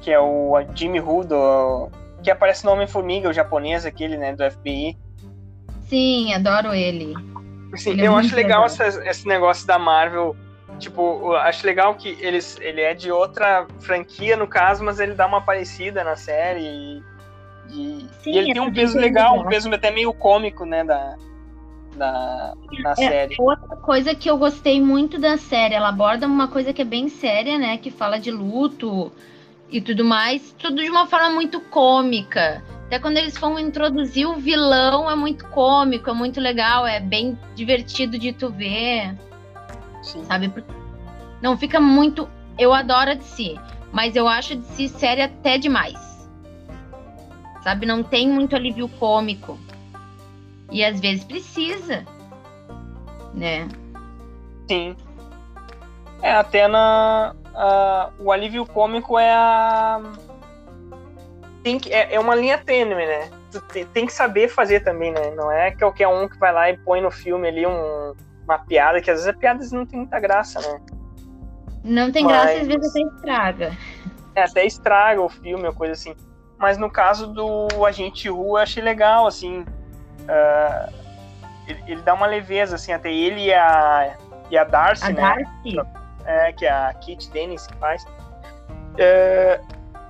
Que 0.00 0.10
é 0.10 0.18
o 0.18 0.54
Jimmy 0.74 1.00
Hu 1.00 1.24
do. 1.24 1.90
Que 2.22 2.30
aparece 2.30 2.64
no 2.64 2.72
Homem-Formiga, 2.72 3.28
o 3.28 3.32
japonês, 3.32 3.84
aquele, 3.84 4.16
né, 4.16 4.34
do 4.34 4.48
FBI. 4.50 4.96
Sim, 5.86 6.32
adoro 6.32 6.72
ele. 6.72 7.14
Sim, 7.76 7.90
ele 7.90 8.02
é 8.02 8.06
eu 8.08 8.16
é 8.16 8.20
acho 8.20 8.34
legal 8.34 8.64
essa, 8.64 8.86
esse 9.08 9.26
negócio 9.26 9.66
da 9.66 9.78
Marvel 9.78 10.36
Tipo, 10.80 11.34
acho 11.34 11.66
legal 11.66 11.94
que 11.94 12.16
eles, 12.20 12.58
ele 12.60 12.80
é 12.80 12.94
de 12.94 13.12
outra 13.12 13.66
franquia, 13.80 14.36
no 14.36 14.48
caso, 14.48 14.82
mas 14.82 14.98
ele 14.98 15.12
dá 15.12 15.26
uma 15.26 15.42
parecida 15.42 16.02
na 16.02 16.16
série. 16.16 16.62
E, 16.64 17.02
e, 17.68 18.06
Sim, 18.22 18.32
e 18.32 18.38
ele 18.38 18.52
tem 18.52 18.62
um 18.62 18.72
peso 18.72 18.98
legal, 18.98 19.38
um 19.38 19.46
peso 19.46 19.72
até 19.72 19.90
meio 19.90 20.12
cômico, 20.14 20.64
né, 20.64 20.82
da, 20.82 21.16
da, 21.94 22.54
da 22.82 22.90
é, 22.92 22.94
série. 22.94 23.36
Outra 23.38 23.76
coisa 23.76 24.14
que 24.14 24.28
eu 24.28 24.38
gostei 24.38 24.80
muito 24.80 25.20
da 25.20 25.36
série, 25.36 25.74
ela 25.74 25.90
aborda 25.90 26.26
uma 26.26 26.48
coisa 26.48 26.72
que 26.72 26.82
é 26.82 26.84
bem 26.84 27.08
séria, 27.08 27.58
né, 27.58 27.76
que 27.76 27.90
fala 27.90 28.18
de 28.18 28.30
luto 28.30 29.12
e 29.70 29.80
tudo 29.80 30.04
mais, 30.04 30.54
tudo 30.58 30.82
de 30.82 30.90
uma 30.90 31.06
forma 31.06 31.30
muito 31.30 31.60
cômica. 31.60 32.64
Até 32.86 32.98
quando 32.98 33.18
eles 33.18 33.38
vão 33.38 33.56
introduzir 33.58 34.26
o 34.26 34.34
vilão, 34.34 35.08
é 35.08 35.14
muito 35.14 35.46
cômico, 35.48 36.10
é 36.10 36.12
muito 36.12 36.40
legal, 36.40 36.86
é 36.86 36.98
bem 36.98 37.38
divertido 37.54 38.18
de 38.18 38.32
tu 38.32 38.50
ver. 38.50 39.14
Sim. 40.02 40.24
Sabe? 40.24 40.52
Não 41.42 41.56
fica 41.56 41.80
muito 41.80 42.28
eu 42.60 42.74
adoro 42.74 43.12
a 43.12 43.14
DC, 43.14 43.56
mas 43.90 44.14
eu 44.14 44.28
acho 44.28 44.52
a 44.52 44.56
DC 44.56 44.88
séria 44.88 45.24
até 45.24 45.56
demais. 45.56 45.98
Sabe, 47.62 47.86
não 47.86 48.02
tem 48.02 48.28
muito 48.28 48.54
alívio 48.54 48.86
cômico. 48.86 49.58
E 50.70 50.84
às 50.84 51.00
vezes 51.00 51.24
precisa, 51.24 52.06
né? 53.34 53.66
Sim. 54.68 54.94
É, 56.22 56.32
até 56.32 56.68
na. 56.68 57.34
o 58.18 58.30
alívio 58.30 58.66
cômico 58.66 59.18
é 59.18 59.30
a. 59.32 60.02
Tem 61.62 61.78
que, 61.78 61.92
é, 61.92 62.14
é 62.14 62.20
uma 62.20 62.34
linha 62.34 62.58
tênue, 62.58 62.94
né? 62.94 63.30
Tem, 63.72 63.86
tem, 63.86 64.06
que 64.06 64.12
saber 64.12 64.48
fazer 64.48 64.80
também, 64.80 65.12
né? 65.12 65.30
Não 65.34 65.50
é 65.50 65.70
qualquer 65.72 66.08
um 66.08 66.28
que 66.28 66.38
vai 66.38 66.52
lá 66.52 66.70
e 66.70 66.76
põe 66.76 67.00
no 67.00 67.10
filme 67.10 67.48
ali 67.48 67.66
um, 67.66 68.14
uma 68.50 68.58
piada, 68.58 69.00
que 69.00 69.10
às 69.10 69.18
vezes 69.18 69.28
a 69.28 69.38
piada 69.38 69.64
não 69.72 69.86
tem 69.86 70.00
muita 70.00 70.18
graça, 70.18 70.60
né? 70.60 70.80
Não 71.82 72.12
tem 72.12 72.24
Mas... 72.24 72.32
graça 72.32 72.60
às 72.60 72.66
vezes 72.66 72.90
até 72.90 73.00
estraga. 73.00 73.76
É, 74.34 74.42
até 74.42 74.66
estraga 74.66 75.20
o 75.20 75.28
filme 75.28 75.66
ou 75.66 75.74
coisa 75.74 75.92
assim. 75.92 76.14
Mas 76.58 76.76
no 76.76 76.90
caso 76.90 77.26
do 77.26 77.86
Agente 77.86 78.28
Ru, 78.28 78.50
eu 78.50 78.56
achei 78.58 78.82
legal, 78.82 79.26
assim. 79.26 79.60
Uh, 79.60 80.92
ele, 81.66 81.82
ele, 81.86 82.02
dá 82.02 82.12
uma 82.12 82.26
leveza, 82.26 82.74
assim, 82.74 82.92
até 82.92 83.10
ele 83.10 83.46
e 83.46 83.54
a, 83.54 84.16
e 84.50 84.58
a 84.58 84.64
Darcy, 84.64 85.06
a 85.06 85.10
né? 85.10 85.20
Darcy. 85.20 85.76
É, 86.26 86.52
que 86.52 86.66
é 86.66 86.70
a 86.70 86.92
Kit 86.94 87.30
Dennis 87.30 87.66
que 87.66 87.74
faz. 87.76 88.06
É, 88.98 89.58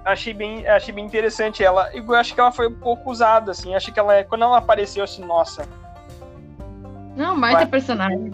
achei 0.04 0.34
bem, 0.34 0.66
achei 0.66 0.92
bem 0.92 1.04
interessante 1.04 1.62
ela. 1.62 1.88
Eu 1.94 2.12
acho 2.14 2.34
que 2.34 2.40
ela 2.40 2.50
foi 2.50 2.66
um 2.66 2.78
pouco 2.78 3.10
usada, 3.10 3.52
assim. 3.52 3.74
Acho 3.74 3.92
que 3.92 4.00
ela, 4.00 4.24
quando 4.24 4.42
ela 4.42 4.58
apareceu, 4.58 5.04
assim, 5.04 5.24
nossa. 5.24 5.62
Não, 7.20 7.38
baita 7.38 7.66
personagem. 7.66 8.32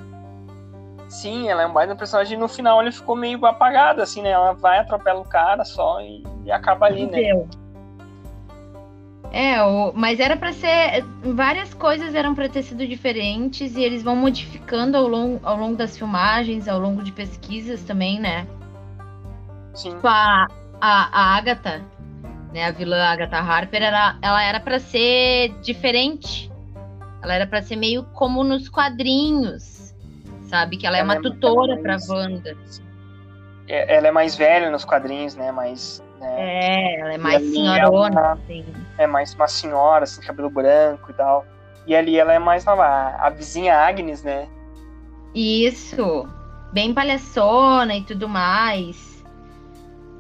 Sim, 1.09 1.49
ela 1.49 1.63
é 1.63 1.67
um 1.67 1.73
baita 1.73 1.97
personagem. 1.97 2.37
E 2.37 2.41
no 2.41 2.47
final 2.47 2.81
ele 2.81 2.93
ficou 2.93 3.17
meio 3.17 3.45
apagado, 3.45 4.01
assim, 4.01 4.23
né? 4.23 4.31
Ela 4.31 4.53
vai, 4.53 4.79
atropela 4.79 5.21
o 5.21 5.25
cara 5.25 5.65
só 5.65 6.01
e, 6.01 6.23
e 6.45 6.53
acaba 6.53 6.87
ali, 6.87 7.05
né? 7.05 7.47
É, 9.33 9.61
o, 9.61 9.93
mas 9.93 10.21
era 10.21 10.37
para 10.37 10.53
ser. 10.53 11.05
Várias 11.35 11.75
coisas 11.75 12.15
eram 12.15 12.33
para 12.33 12.49
ter 12.49 12.63
sido 12.63 12.87
diferentes 12.87 13.75
e 13.75 13.83
eles 13.83 14.05
vão 14.05 14.15
modificando 14.15 14.97
ao 14.97 15.09
longo, 15.09 15.41
ao 15.43 15.57
longo 15.57 15.77
das 15.77 15.99
filmagens, 15.99 16.69
ao 16.69 16.79
longo 16.79 17.03
de 17.03 17.11
pesquisas 17.11 17.83
também, 17.83 18.21
né? 18.21 18.47
Sim. 19.75 19.91
Tipo, 19.91 20.07
a, 20.07 20.47
a, 20.81 21.21
a 21.21 21.37
Agatha, 21.37 21.83
né? 22.53 22.67
A 22.67 22.71
vilã 22.71 23.03
Agatha 23.03 23.39
Harper, 23.39 23.83
era, 23.83 24.17
ela 24.23 24.45
era 24.45 24.61
para 24.61 24.79
ser 24.79 25.49
diferente. 25.61 26.55
Ela 27.23 27.35
era 27.35 27.47
para 27.47 27.63
ser 27.63 27.77
meio 27.77 28.05
como 28.13 28.45
nos 28.45 28.69
quadrinhos, 28.69 29.95
sabe? 30.49 30.77
Que 30.77 30.87
ela, 30.87 30.97
é 30.97 31.01
ela 31.01 31.13
é 31.15 31.17
uma 31.17 31.27
é 31.27 31.31
tutora 31.31 31.77
para 31.79 31.97
Wanda. 32.09 32.57
É, 33.69 33.97
ela 33.97 34.09
é 34.09 34.11
mais 34.11 34.37
velha 34.37 34.71
nos 34.71 34.85
quadrinhos, 34.85 35.35
né? 35.35 35.51
Mais 35.51 36.03
né? 36.21 36.35
É, 36.39 37.01
ela 37.01 37.15
é 37.15 37.19
mais 37.19 37.43
senhorona, 37.43 38.21
ela, 38.21 38.33
assim. 38.33 38.65
É 38.99 39.07
mais 39.07 39.35
uma 39.35 39.49
senhora, 39.49 40.05
assim, 40.05 40.21
cabelo 40.23 40.51
branco 40.51 41.11
e 41.11 41.15
tal. 41.15 41.45
E 41.87 41.95
ali 41.95 42.19
ela 42.19 42.33
é 42.33 42.39
mais 42.39 42.65
nova, 42.65 42.85
a, 42.85 43.27
a 43.27 43.31
vizinha 43.31 43.77
Agnes, 43.79 44.23
né? 44.23 44.49
Isso. 45.35 46.29
Bem 46.73 46.93
palhaçona 46.93 47.95
e 47.95 48.03
tudo 48.03 48.29
mais. 48.29 49.25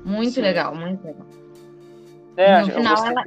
Muito 0.05 0.35
Sim. 0.35 0.43
legal, 0.43 0.75
muito 0.75 1.05
legal. 1.05 1.27
É, 2.37 2.61
no 2.61 2.71
final 2.71 3.07
ela, 3.07 3.25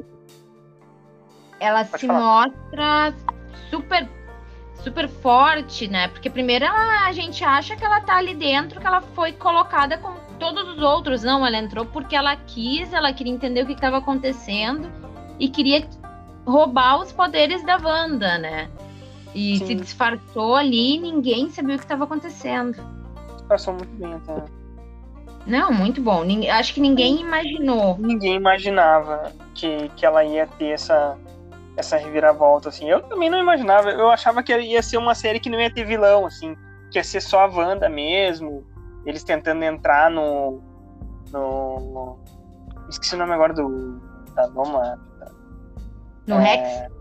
ela 1.59 1.83
se 1.85 2.07
falar. 2.07 2.19
mostra 2.19 3.13
super 3.69 4.07
super 4.83 5.07
forte, 5.07 5.87
né? 5.87 6.07
Porque 6.07 6.29
primeiro 6.29 6.65
ela, 6.65 7.07
a 7.07 7.11
gente 7.11 7.43
acha 7.43 7.75
que 7.75 7.83
ela 7.83 8.01
tá 8.01 8.15
ali 8.15 8.33
dentro, 8.33 8.79
que 8.79 8.87
ela 8.87 9.01
foi 9.01 9.33
colocada 9.33 9.97
com 9.97 10.13
todos 10.39 10.67
os 10.69 10.81
outros. 10.81 11.23
Não, 11.23 11.45
ela 11.45 11.57
entrou 11.57 11.85
porque 11.85 12.15
ela 12.15 12.35
quis, 12.35 12.91
ela 12.93 13.11
queria 13.13 13.33
entender 13.33 13.63
o 13.63 13.65
que 13.65 13.73
estava 13.73 13.97
acontecendo 13.97 14.89
e 15.37 15.49
queria 15.49 15.87
roubar 16.45 16.99
os 16.99 17.11
poderes 17.11 17.63
da 17.65 17.77
Wanda, 17.77 18.37
né? 18.37 18.69
E 19.35 19.57
Sim. 19.59 19.65
se 19.65 19.75
disfarçou 19.75 20.55
ali 20.55 20.95
e 20.95 20.99
ninguém 20.99 21.49
sabia 21.49 21.75
o 21.75 21.77
que 21.77 21.85
estava 21.85 22.05
acontecendo. 22.05 22.81
Passou 23.47 23.73
muito 23.73 23.95
bem 23.95 24.13
até. 24.13 24.43
Não, 25.45 25.71
muito 25.71 26.01
bom. 26.01 26.23
Acho 26.51 26.73
que 26.73 26.81
ninguém 26.81 27.21
imaginou. 27.21 27.97
Ninguém 27.97 28.35
imaginava 28.35 29.31
que, 29.53 29.89
que 29.95 30.05
ela 30.05 30.23
ia 30.23 30.47
ter 30.47 30.69
essa, 30.69 31.17
essa 31.79 31.95
reviravolta, 31.95 32.69
assim. 32.69 32.89
Eu 32.89 33.01
também 33.01 33.29
não 33.29 33.39
imaginava. 33.39 33.89
Eu 33.89 34.09
achava 34.09 34.43
que 34.43 34.55
ia 34.57 34.83
ser 34.83 34.97
uma 34.97 35.15
série 35.15 35.39
que 35.39 35.49
não 35.49 35.59
ia 35.59 35.73
ter 35.73 35.85
vilão, 35.85 36.25
assim. 36.25 36.55
Que 36.91 36.99
ia 36.99 37.03
ser 37.03 37.21
só 37.21 37.41
a 37.41 37.45
Wanda 37.45 37.87
mesmo. 37.87 38.65
Eles 39.05 39.23
tentando 39.23 39.63
entrar 39.63 40.11
no. 40.11 40.61
no 41.31 42.19
esqueci 42.89 43.15
o 43.15 43.17
nome 43.17 43.33
agora 43.33 43.53
do. 43.53 43.97
Da 44.35 44.47
Noma. 44.47 44.99
No 46.27 46.35
é, 46.35 46.43
Rex? 46.43 46.91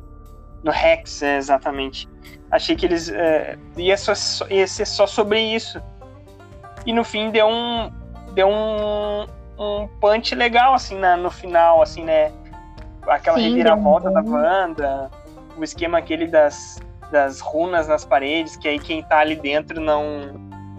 No 0.62 0.70
Rex, 0.70 1.23
é, 1.23 1.37
exatamente. 1.37 2.08
Achei 2.50 2.76
que 2.76 2.87
eles. 2.87 3.08
É, 3.08 3.58
ia, 3.76 3.97
só, 3.97 4.12
ia 4.49 4.66
ser 4.66 4.87
só 4.87 5.06
sobre 5.06 5.40
isso. 5.40 5.82
E 6.87 6.92
no 6.92 7.02
fim 7.02 7.30
deu 7.30 7.49
um. 7.49 7.92
Deu 8.32 8.49
um. 8.49 9.26
Um 9.61 9.88
punch 10.00 10.37
legal, 10.37 10.73
assim, 10.73 10.97
na, 10.97 11.16
no 11.16 11.32
final, 11.32 11.82
assim, 11.82 12.04
né? 12.04 12.32
Aquela 13.07 13.38
Sim, 13.38 13.50
reviravolta 13.50 14.11
da 14.11 14.23
Wanda, 14.23 15.11
o 15.57 15.64
esquema 15.64 15.99
aquele 15.99 16.26
das, 16.26 16.81
das 17.11 17.40
runas 17.40 17.88
nas 17.88 18.05
paredes, 18.05 18.57
que 18.57 18.69
aí 18.69 18.78
quem 18.78 19.02
tá 19.02 19.19
ali 19.19 19.37
dentro 19.37 19.81
não, 19.81 20.35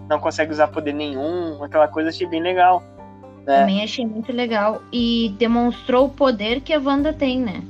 não 0.08 0.18
consegue 0.18 0.52
usar 0.52 0.68
poder 0.68 0.92
nenhum, 0.92 1.62
aquela 1.62 1.88
coisa 1.88 2.10
achei 2.10 2.26
bem 2.26 2.42
legal. 2.42 2.82
Né? 3.46 3.60
Também 3.60 3.82
achei 3.82 4.06
muito 4.06 4.32
legal. 4.32 4.82
E 4.92 5.34
demonstrou 5.38 6.06
o 6.06 6.10
poder 6.10 6.60
que 6.60 6.72
a 6.72 6.80
Wanda 6.80 7.12
tem, 7.12 7.40
né? 7.40 7.62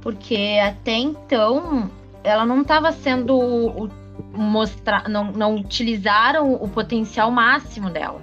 Porque 0.00 0.58
até 0.62 0.92
então 0.92 1.90
ela 2.22 2.44
não 2.44 2.62
estava 2.62 2.92
sendo 2.92 3.88
mostrar, 4.32 5.08
não, 5.08 5.24
não 5.32 5.56
utilizaram 5.56 6.54
o 6.54 6.68
potencial 6.68 7.30
máximo 7.30 7.90
dela. 7.90 8.20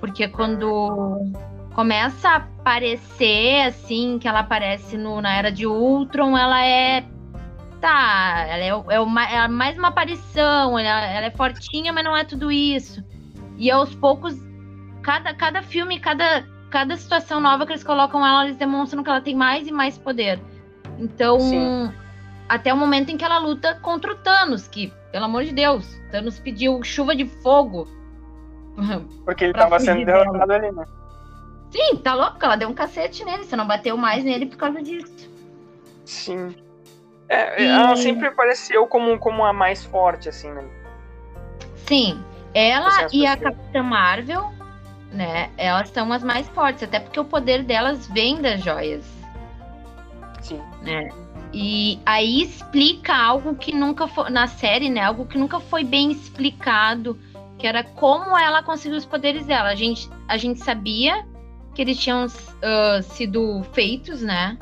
Porque 0.00 0.28
quando 0.28 1.32
começa 1.76 2.30
a 2.30 2.36
aparecer, 2.36 3.66
assim, 3.66 4.18
que 4.18 4.26
ela 4.26 4.40
aparece 4.40 4.96
no, 4.96 5.20
na 5.20 5.36
Era 5.36 5.52
de 5.52 5.66
Ultron, 5.66 6.36
ela 6.36 6.64
é. 6.64 7.04
Tá, 7.82 8.46
ela 8.48 8.64
é, 8.64 8.94
é, 8.94 9.00
uma, 9.00 9.24
é 9.24 9.46
mais 9.46 9.76
uma 9.76 9.88
aparição, 9.88 10.78
ela, 10.78 11.06
ela, 11.06 11.26
é 11.26 11.30
fortinha, 11.30 11.92
mas 11.92 12.02
não 12.02 12.16
é 12.16 12.24
tudo 12.24 12.50
isso. 12.50 13.04
E 13.58 13.70
aos 13.70 13.94
poucos, 13.94 14.34
cada, 15.02 15.34
cada 15.34 15.62
filme, 15.62 16.00
cada, 16.00 16.46
cada 16.70 16.96
situação 16.96 17.38
nova 17.40 17.66
que 17.66 17.72
eles 17.72 17.84
colocam 17.84 18.26
ela, 18.26 18.46
eles 18.46 18.56
demonstram 18.56 19.04
que 19.04 19.10
ela 19.10 19.20
tem 19.20 19.34
mais 19.34 19.68
e 19.68 19.70
mais 19.70 19.98
poder. 19.98 20.40
Então, 20.98 21.38
Sim. 21.38 21.92
até 22.48 22.72
o 22.72 22.76
momento 22.76 23.10
em 23.10 23.18
que 23.18 23.24
ela 23.24 23.36
luta 23.36 23.74
contra 23.82 24.12
o 24.12 24.16
Thanos, 24.16 24.66
que, 24.66 24.90
pelo 25.12 25.26
amor 25.26 25.44
de 25.44 25.52
Deus, 25.52 26.00
Thanos 26.10 26.38
pediu 26.38 26.82
chuva 26.82 27.14
de 27.14 27.26
fogo. 27.26 27.86
Porque 29.26 29.44
ele 29.44 29.52
estava 29.52 29.78
sendo 29.78 30.06
derrotado 30.06 30.50
ali, 30.50 30.72
né? 30.72 30.86
Sim, 31.70 31.96
tá 31.96 32.14
louco? 32.14 32.38
Ela 32.42 32.56
deu 32.56 32.68
um 32.68 32.74
cacete 32.74 33.24
nele. 33.24 33.44
Você 33.44 33.56
não 33.56 33.66
bateu 33.66 33.96
mais 33.96 34.24
nele 34.24 34.46
por 34.46 34.56
causa 34.56 34.82
disso. 34.82 35.30
Sim. 36.04 36.54
É, 37.28 37.62
e... 37.62 37.66
Ela 37.66 37.96
sempre 37.96 38.28
apareceu 38.28 38.86
como, 38.86 39.18
como 39.18 39.44
a 39.44 39.52
mais 39.52 39.84
forte, 39.84 40.28
assim, 40.28 40.50
né? 40.50 40.64
Sim. 41.86 42.22
Ela 42.54 43.08
e 43.12 43.26
a 43.26 43.36
Capitã 43.36 43.82
Marvel, 43.82 44.50
né? 45.12 45.50
Elas 45.58 45.90
são 45.90 46.12
as 46.12 46.22
mais 46.22 46.48
fortes, 46.48 46.84
até 46.84 46.98
porque 46.98 47.20
o 47.20 47.24
poder 47.24 47.62
delas 47.64 48.06
vem 48.06 48.40
das 48.40 48.62
joias. 48.62 49.04
Sim. 50.40 50.62
Né? 50.82 51.08
E 51.52 52.00
aí 52.06 52.42
explica 52.42 53.14
algo 53.14 53.54
que 53.56 53.74
nunca 53.74 54.06
foi. 54.08 54.30
Na 54.30 54.46
série, 54.46 54.88
né? 54.88 55.02
Algo 55.02 55.26
que 55.26 55.36
nunca 55.36 55.60
foi 55.60 55.84
bem 55.84 56.10
explicado. 56.10 57.18
Que 57.58 57.66
era 57.66 57.82
como 57.82 58.36
ela 58.36 58.62
conseguiu 58.62 58.98
os 58.98 59.06
poderes 59.06 59.46
dela. 59.46 59.68
A 59.68 59.74
gente, 59.74 60.08
a 60.28 60.36
gente 60.36 60.60
sabia 60.60 61.26
que 61.76 61.82
eles 61.82 61.98
tinham 61.98 62.24
uh, 62.24 63.02
sido 63.02 63.62
feitos, 63.74 64.22
né? 64.22 64.58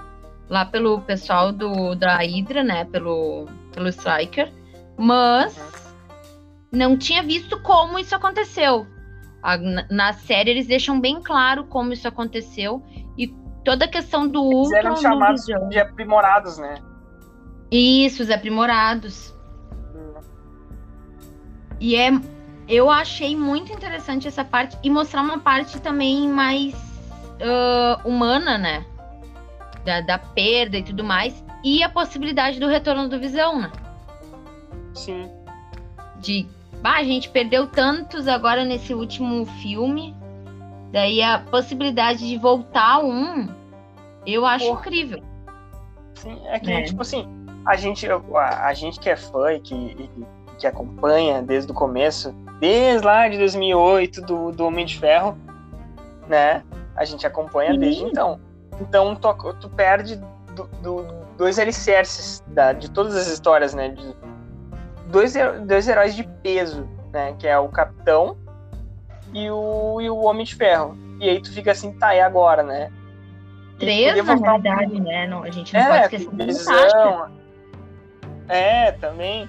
Lá 0.51 0.65
pelo 0.65 1.01
pessoal 1.03 1.53
do, 1.53 1.95
da 1.95 2.17
Hydra, 2.17 2.65
né? 2.65 2.85
Pelo, 2.87 3.47
pelo 3.73 3.89
Striker. 3.89 4.53
Mas 4.99 5.57
não 6.73 6.99
tinha 6.99 7.23
visto 7.23 7.61
como 7.63 8.01
isso 8.01 8.17
aconteceu. 8.17 8.85
A, 9.41 9.57
na 9.91 10.13
série 10.13 10.51
eles 10.51 10.67
deixam 10.67 11.01
bem 11.01 11.23
claro 11.23 11.65
como 11.65 11.93
isso 11.93 12.09
aconteceu. 12.09 12.83
E 13.17 13.29
toda 13.65 13.85
a 13.85 13.89
questão 13.89 14.27
do 14.27 14.51
Eles 14.51 14.73
eram 14.73 14.97
chamados 14.97 15.45
de 15.71 15.79
aprimorados, 15.79 16.59
né? 16.59 16.75
Isso, 17.71 18.25
os 18.25 18.31
aprimorados. 18.31 19.33
Hum. 19.95 20.21
E 21.79 21.95
é, 21.95 22.11
eu 22.69 22.91
achei 22.91 23.37
muito 23.37 23.73
interessante 23.73 24.27
essa 24.27 24.45
parte 24.45 24.77
e 24.83 24.91
mostrar 24.91 25.23
uma 25.23 25.39
parte 25.39 25.81
também 25.81 26.29
mais 26.29 26.94
uh, 27.41 28.09
humana, 28.09 28.59
né? 28.59 28.85
Da, 29.85 30.01
da, 30.01 30.19
perda 30.19 30.79
e 30.79 30.83
tudo 30.83 31.05
mais. 31.05 31.45
E 31.63 31.83
a 31.83 31.89
possibilidade 31.89 32.59
do 32.59 32.67
retorno 32.67 33.09
do 33.09 33.19
Visão, 33.19 33.61
né? 33.61 33.71
Sim. 34.95 35.31
De. 36.21 36.47
Ah, 36.83 36.99
a 36.99 37.05
gente 37.05 37.31
perdeu 37.31 37.67
tantos 37.67 38.29
agora 38.29 38.65
nesse 38.65 38.93
último 38.93 39.47
filme. 39.63 40.15
Daí 40.93 41.23
a 41.23 41.39
possibilidade 41.39 42.29
de 42.29 42.37
voltar 42.39 43.01
um, 43.01 43.49
eu 44.27 44.47
acho 44.47 44.67
Porra. 44.67 44.81
incrível. 44.81 45.23
Sim, 46.15 46.41
é 46.47 46.59
que, 46.61 46.71
é. 46.71 46.83
tipo 46.83 47.03
assim, 47.03 47.27
a 47.67 47.77
gente, 47.77 48.07
a, 48.09 48.67
a, 48.67 48.75
gente 48.75 49.01
que 49.01 49.11
é 49.11 49.17
fã 49.17 49.53
e 49.55 49.61
que, 49.61 50.11
que 50.59 50.67
acompanha 50.67 51.43
desde 51.43 51.73
o 51.73 51.75
começo, 51.75 52.33
desde 52.61 53.05
lá 53.05 53.29
de 53.29 53.39
2008, 53.39 54.23
do, 54.23 54.53
do 54.53 54.67
Homem 54.67 54.87
de 54.87 54.99
Ferro, 54.99 55.37
né? 56.29 56.63
A 56.97 57.05
gente 57.05 57.27
acompanha 57.27 57.73
Sim. 57.73 57.79
desde 57.79 58.05
então. 58.05 58.41
Então, 58.81 59.15
tu, 59.15 59.55
tu 59.55 59.69
perde 59.71 60.17
do, 60.55 60.65
do, 60.83 61.03
dois 61.37 61.59
alicerces 61.59 62.43
da, 62.49 62.73
de 62.73 62.91
todas 62.91 63.15
as 63.17 63.29
histórias, 63.29 63.75
né? 63.75 63.89
De, 63.91 64.15
dois, 65.07 65.35
dois 65.67 65.89
heróis 65.89 66.15
de 66.15 66.25
peso, 66.43 66.89
né? 67.13 67.35
Que 67.39 67.47
é 67.47 67.59
o 67.59 67.69
Capitão 67.69 68.37
e 69.33 69.51
o, 69.51 70.01
e 70.01 70.11
o 70.11 70.17
Homem 70.19 70.45
de 70.45 70.55
Ferro. 70.55 70.97
E 71.21 71.29
aí 71.29 71.41
tu 71.41 71.53
fica 71.53 71.73
assim, 71.73 71.93
tá, 71.93 72.15
e 72.15 72.21
agora, 72.21 72.63
né? 72.63 72.91
Três, 73.79 74.25
na 74.25 74.35
realidade, 74.35 74.95
um... 74.95 75.03
né? 75.03 75.27
Não, 75.27 75.43
a 75.43 75.51
gente 75.51 75.75
não 75.75 75.81
é, 75.81 76.09
pode 76.09 76.17
esquecer 76.17 76.47
visão, 76.47 77.31
É, 78.49 78.93
também. 78.93 79.49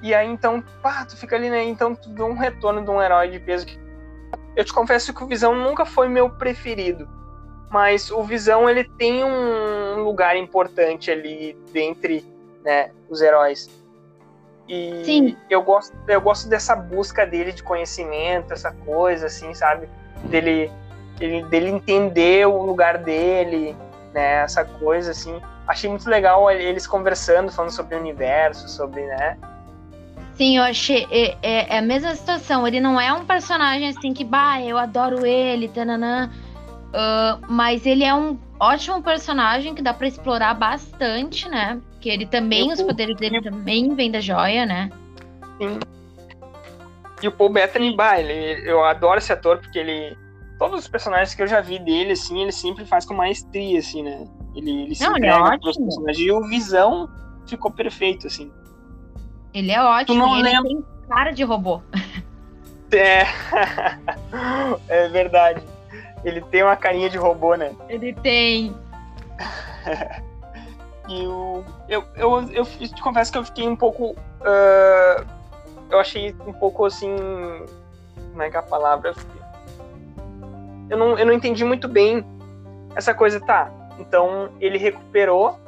E 0.00 0.14
aí, 0.14 0.28
então, 0.28 0.62
pá, 0.80 1.04
tu 1.04 1.16
fica 1.16 1.34
ali, 1.34 1.50
né? 1.50 1.64
Então, 1.64 1.94
tu 1.94 2.12
vê 2.12 2.22
um 2.22 2.36
retorno 2.36 2.84
de 2.84 2.90
um 2.90 3.02
herói 3.02 3.28
de 3.28 3.40
peso. 3.40 3.66
Eu 4.58 4.64
te 4.64 4.74
confesso 4.74 5.14
que 5.14 5.22
o 5.22 5.26
Visão 5.28 5.54
nunca 5.54 5.86
foi 5.86 6.08
meu 6.08 6.28
preferido. 6.28 7.08
Mas 7.70 8.10
o 8.10 8.24
Visão, 8.24 8.68
ele 8.68 8.82
tem 8.82 9.22
um 9.22 10.02
lugar 10.02 10.36
importante 10.36 11.12
ali 11.12 11.56
dentre 11.72 12.26
né, 12.64 12.90
os 13.08 13.20
heróis. 13.20 13.70
E 14.68 15.04
Sim. 15.04 15.36
eu 15.48 15.62
gosto, 15.62 15.96
eu 16.08 16.20
gosto 16.20 16.48
dessa 16.48 16.74
busca 16.74 17.24
dele 17.24 17.52
de 17.52 17.62
conhecimento, 17.62 18.52
essa 18.52 18.72
coisa, 18.72 19.26
assim, 19.26 19.54
sabe? 19.54 19.88
Dele, 20.24 20.72
dele, 21.20 21.44
dele 21.44 21.68
entender 21.68 22.44
o 22.48 22.60
lugar 22.60 22.98
dele, 22.98 23.76
né? 24.12 24.42
Essa 24.42 24.64
coisa, 24.64 25.12
assim. 25.12 25.40
Achei 25.68 25.88
muito 25.88 26.10
legal 26.10 26.50
eles 26.50 26.84
conversando, 26.84 27.52
falando 27.52 27.70
sobre 27.70 27.94
o 27.94 28.00
universo, 28.00 28.68
sobre, 28.68 29.06
né? 29.06 29.38
Sim, 30.38 30.56
eu 30.56 30.62
achei. 30.62 31.04
É, 31.10 31.36
é, 31.42 31.74
é, 31.74 31.78
a 31.78 31.82
mesma 31.82 32.14
situação. 32.14 32.66
Ele 32.66 32.80
não 32.80 32.98
é 32.98 33.12
um 33.12 33.24
personagem 33.24 33.88
assim 33.88 34.14
que, 34.14 34.24
bah, 34.24 34.62
eu 34.62 34.78
adoro 34.78 35.26
ele, 35.26 35.68
tananã. 35.68 36.30
Uh, 36.88 37.44
mas 37.48 37.84
ele 37.84 38.04
é 38.04 38.14
um 38.14 38.38
ótimo 38.58 39.02
personagem 39.02 39.74
que 39.74 39.82
dá 39.82 39.92
para 39.92 40.06
explorar 40.06 40.54
bastante, 40.54 41.48
né? 41.48 41.80
Que 42.00 42.08
ele 42.08 42.24
também, 42.24 42.72
os 42.72 42.80
poderes 42.80 43.16
dele 43.16 43.42
também 43.42 43.92
vêm 43.96 44.12
da 44.12 44.20
joia, 44.20 44.64
né? 44.64 44.88
Sim. 45.60 45.80
E 47.20 47.26
o 47.26 47.32
Paul 47.32 47.50
Bettany, 47.50 47.96
bah, 47.96 48.20
ele, 48.20 48.62
eu 48.64 48.84
adoro 48.84 49.18
esse 49.18 49.32
ator 49.32 49.58
porque 49.58 49.78
ele. 49.78 50.16
Todos 50.56 50.80
os 50.80 50.88
personagens 50.88 51.34
que 51.34 51.42
eu 51.42 51.46
já 51.48 51.60
vi 51.60 51.80
dele, 51.80 52.12
assim, 52.12 52.42
ele 52.42 52.52
sempre 52.52 52.84
faz 52.84 53.04
com 53.04 53.14
maestria, 53.14 53.78
assim, 53.80 54.04
né? 54.04 54.24
Ele, 54.54 54.82
ele 54.82 54.94
se 54.94 55.02
Não, 55.04 55.16
ele 55.16 55.26
é 55.26 55.34
ótimo. 55.34 55.88
E 56.16 56.32
o 56.32 56.42
Visão 56.48 57.08
ficou 57.46 57.70
perfeito, 57.72 58.26
assim. 58.28 58.50
Ele 59.58 59.72
é 59.72 59.82
ótimo, 59.82 60.36
ele 60.36 60.42
lembra... 60.42 60.62
tem 60.62 60.84
cara 61.08 61.30
de 61.32 61.42
robô. 61.42 61.82
É. 62.90 63.26
é 64.88 65.08
verdade. 65.08 65.62
Ele 66.24 66.40
tem 66.40 66.62
uma 66.62 66.74
carinha 66.74 67.10
de 67.10 67.18
robô, 67.18 67.54
né? 67.54 67.76
Ele 67.86 68.14
tem. 68.14 68.74
e 71.06 71.20
o, 71.28 71.62
eu, 71.86 72.02
eu, 72.16 72.50
eu 72.50 72.64
te 72.64 73.02
confesso 73.02 73.30
que 73.30 73.36
eu 73.36 73.44
fiquei 73.44 73.68
um 73.68 73.76
pouco. 73.76 74.12
Uh, 74.40 75.26
eu 75.90 76.00
achei 76.00 76.34
um 76.46 76.52
pouco 76.54 76.86
assim. 76.86 77.14
Como 78.30 78.42
é 78.42 78.48
que 78.48 78.56
é 78.56 78.60
a 78.60 78.62
palavra? 78.62 79.12
Eu 80.88 80.96
não, 80.96 81.18
eu 81.18 81.26
não 81.26 81.34
entendi 81.34 81.66
muito 81.66 81.88
bem 81.88 82.24
essa 82.96 83.12
coisa, 83.12 83.38
tá? 83.38 83.70
Então 83.98 84.48
ele 84.60 84.78
recuperou 84.78 85.60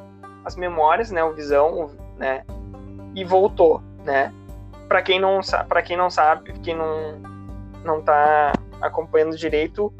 as 0.42 0.56
memórias, 0.56 1.10
né? 1.10 1.22
O 1.22 1.34
visão, 1.34 1.90
né? 2.16 2.44
E 3.14 3.24
voltou, 3.24 3.82
né? 4.04 4.32
Para 4.88 5.02
quem 5.02 5.20
não 5.20 5.42
sabe, 5.42 5.68
para 5.68 5.82
quem 5.82 5.96
não 5.96 6.10
sabe, 6.10 6.52
quem 6.60 6.76
não 6.76 7.30
não 7.84 8.02
tá 8.02 8.52
acompanhando 8.80 9.36
direito, 9.36 9.92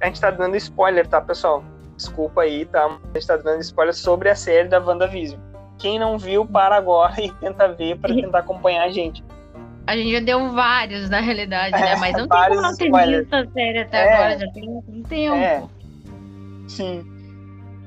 a 0.00 0.06
gente 0.06 0.20
tá 0.20 0.30
dando 0.30 0.56
spoiler, 0.56 1.06
tá, 1.06 1.20
pessoal? 1.20 1.62
Desculpa 1.96 2.42
aí, 2.42 2.64
tá? 2.64 2.84
A 2.86 3.18
gente 3.18 3.26
tá 3.26 3.36
dando 3.36 3.60
spoiler 3.60 3.94
sobre 3.94 4.28
a 4.28 4.34
série 4.34 4.68
da 4.68 4.78
WandaVision. 4.78 5.40
Quem 5.78 5.98
não 5.98 6.18
viu, 6.18 6.46
para 6.46 6.76
agora 6.76 7.14
e 7.20 7.30
tenta 7.32 7.68
ver 7.68 7.98
para 7.98 8.14
tentar 8.14 8.38
acompanhar 8.40 8.84
a 8.84 8.90
gente. 8.90 9.24
A 9.86 9.96
gente 9.96 10.12
já 10.12 10.20
deu 10.20 10.50
vários, 10.50 11.08
na 11.08 11.20
realidade, 11.20 11.72
né? 11.72 11.94
Mas 11.96 12.12
não 12.12 12.26
tem 12.26 12.48
como 12.48 12.60
não 12.60 12.76
ter 12.76 12.90
visto 12.90 13.34
a 13.34 13.46
série 13.46 13.78
até 13.80 13.98
é, 13.98 14.14
agora, 14.14 14.38
já 14.38 14.52
tem 14.52 14.68
um 14.68 15.02
tempo. 15.04 15.36
É. 15.36 15.62
Sim. 16.66 17.06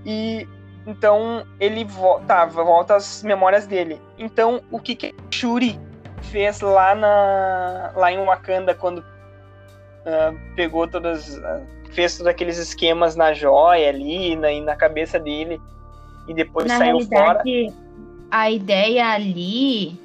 E 0.06 0.48
então 0.90 1.46
ele 1.60 1.86
volta, 1.86 2.26
tá, 2.26 2.46
volta 2.46 2.96
às 2.96 3.22
memórias 3.22 3.68
dele. 3.68 4.02
Então 4.18 4.62
o 4.72 4.80
que 4.80 4.96
que 4.96 5.16
Shuri 5.30 5.80
fez 6.24 6.62
lá 6.62 6.96
na 6.96 7.94
lá 7.96 8.12
em 8.12 8.18
Wakanda 8.26 8.74
quando 8.74 9.00
uh, 9.00 10.56
pegou 10.56 10.88
todas 10.88 11.38
uh, 11.38 11.62
fez 11.92 12.18
todos 12.18 12.28
aqueles 12.28 12.58
esquemas 12.58 13.16
na 13.16 13.34
joia 13.34 13.90
ali 13.90 14.36
na, 14.36 14.52
na 14.62 14.76
cabeça 14.76 15.20
dele 15.20 15.62
e 16.28 16.34
depois 16.34 16.66
na 16.66 16.78
saiu 16.78 17.00
fora. 17.02 17.44
A 18.32 18.50
ideia 18.50 19.10
ali 19.10 20.00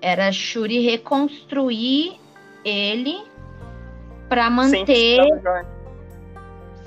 era 0.00 0.32
Shuri 0.32 0.80
reconstruir 0.80 2.18
ele 2.64 3.22
para 4.30 4.48
manter 4.48 5.18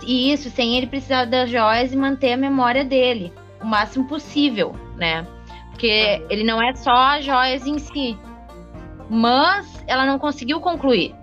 isso, 0.03 0.49
sem 0.49 0.77
ele 0.77 0.87
precisar 0.87 1.25
das 1.25 1.49
joias 1.49 1.93
e 1.93 1.97
manter 1.97 2.33
a 2.33 2.37
memória 2.37 2.83
dele 2.83 3.31
o 3.61 3.65
máximo 3.65 4.07
possível, 4.07 4.75
né? 4.95 5.25
Porque 5.71 6.23
ele 6.29 6.43
não 6.43 6.61
é 6.61 6.73
só 6.75 7.17
as 7.17 7.25
joias 7.25 7.65
em 7.65 7.79
si. 7.79 8.17
Mas 9.09 9.83
ela 9.87 10.05
não 10.05 10.17
conseguiu 10.17 10.59
concluir. 10.59 11.13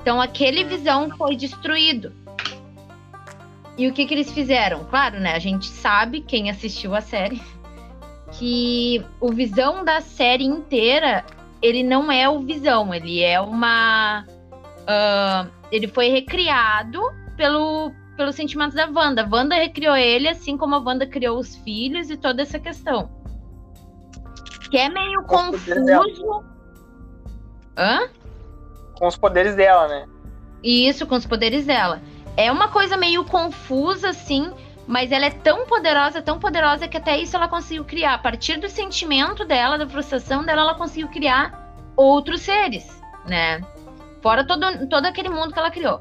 Então 0.00 0.20
aquele 0.20 0.64
visão 0.64 1.10
foi 1.10 1.36
destruído. 1.36 2.12
E 3.76 3.86
o 3.86 3.92
que, 3.92 4.06
que 4.06 4.14
eles 4.14 4.32
fizeram? 4.32 4.84
Claro, 4.84 5.20
né? 5.20 5.34
A 5.34 5.38
gente 5.38 5.66
sabe, 5.66 6.20
quem 6.20 6.50
assistiu 6.50 6.94
a 6.94 7.00
série, 7.00 7.40
que 8.32 9.04
o 9.20 9.32
visão 9.32 9.84
da 9.84 10.00
série 10.00 10.44
inteira, 10.44 11.24
ele 11.60 11.82
não 11.82 12.10
é 12.10 12.28
o 12.28 12.40
visão, 12.40 12.94
ele 12.94 13.22
é 13.22 13.40
uma. 13.40 14.24
Uh, 14.82 15.50
ele 15.70 15.86
foi 15.86 16.08
recriado 16.08 17.00
pelo, 17.38 17.92
pelo 18.16 18.32
sentimento 18.32 18.74
da 18.74 18.86
Wanda. 18.86 19.22
A 19.22 19.28
Wanda 19.30 19.54
recriou 19.54 19.96
ele, 19.96 20.28
assim 20.28 20.58
como 20.58 20.74
a 20.74 20.78
Wanda 20.78 21.06
criou 21.06 21.38
os 21.38 21.56
filhos 21.56 22.10
e 22.10 22.16
toda 22.16 22.42
essa 22.42 22.58
questão. 22.58 23.08
Que 24.70 24.76
é 24.76 24.90
meio 24.90 25.22
Com 25.22 25.52
confuso. 25.52 26.44
Hã? 27.78 28.10
Com 28.98 29.06
os 29.06 29.16
poderes 29.16 29.54
dela, 29.54 29.88
né? 29.88 30.06
Isso, 30.62 31.06
com 31.06 31.14
os 31.14 31.24
poderes 31.24 31.64
dela. 31.64 32.02
É 32.36 32.52
uma 32.52 32.68
coisa 32.68 32.96
meio 32.96 33.24
confusa, 33.24 34.10
assim, 34.10 34.52
mas 34.86 35.12
ela 35.12 35.26
é 35.26 35.30
tão 35.30 35.64
poderosa, 35.64 36.20
tão 36.20 36.38
poderosa 36.38 36.88
que 36.88 36.96
até 36.96 37.16
isso 37.18 37.36
ela 37.36 37.48
conseguiu 37.48 37.84
criar. 37.84 38.14
A 38.14 38.18
partir 38.18 38.58
do 38.58 38.68
sentimento 38.68 39.44
dela, 39.44 39.78
da 39.78 39.88
frustração 39.88 40.44
dela, 40.44 40.62
ela 40.62 40.74
conseguiu 40.74 41.08
criar 41.08 41.72
outros 41.96 42.42
seres, 42.42 43.00
né? 43.26 43.60
Fora 44.20 44.44
todo, 44.44 44.88
todo 44.88 45.06
aquele 45.06 45.28
mundo 45.28 45.52
que 45.52 45.58
ela 45.58 45.70
criou. 45.70 46.00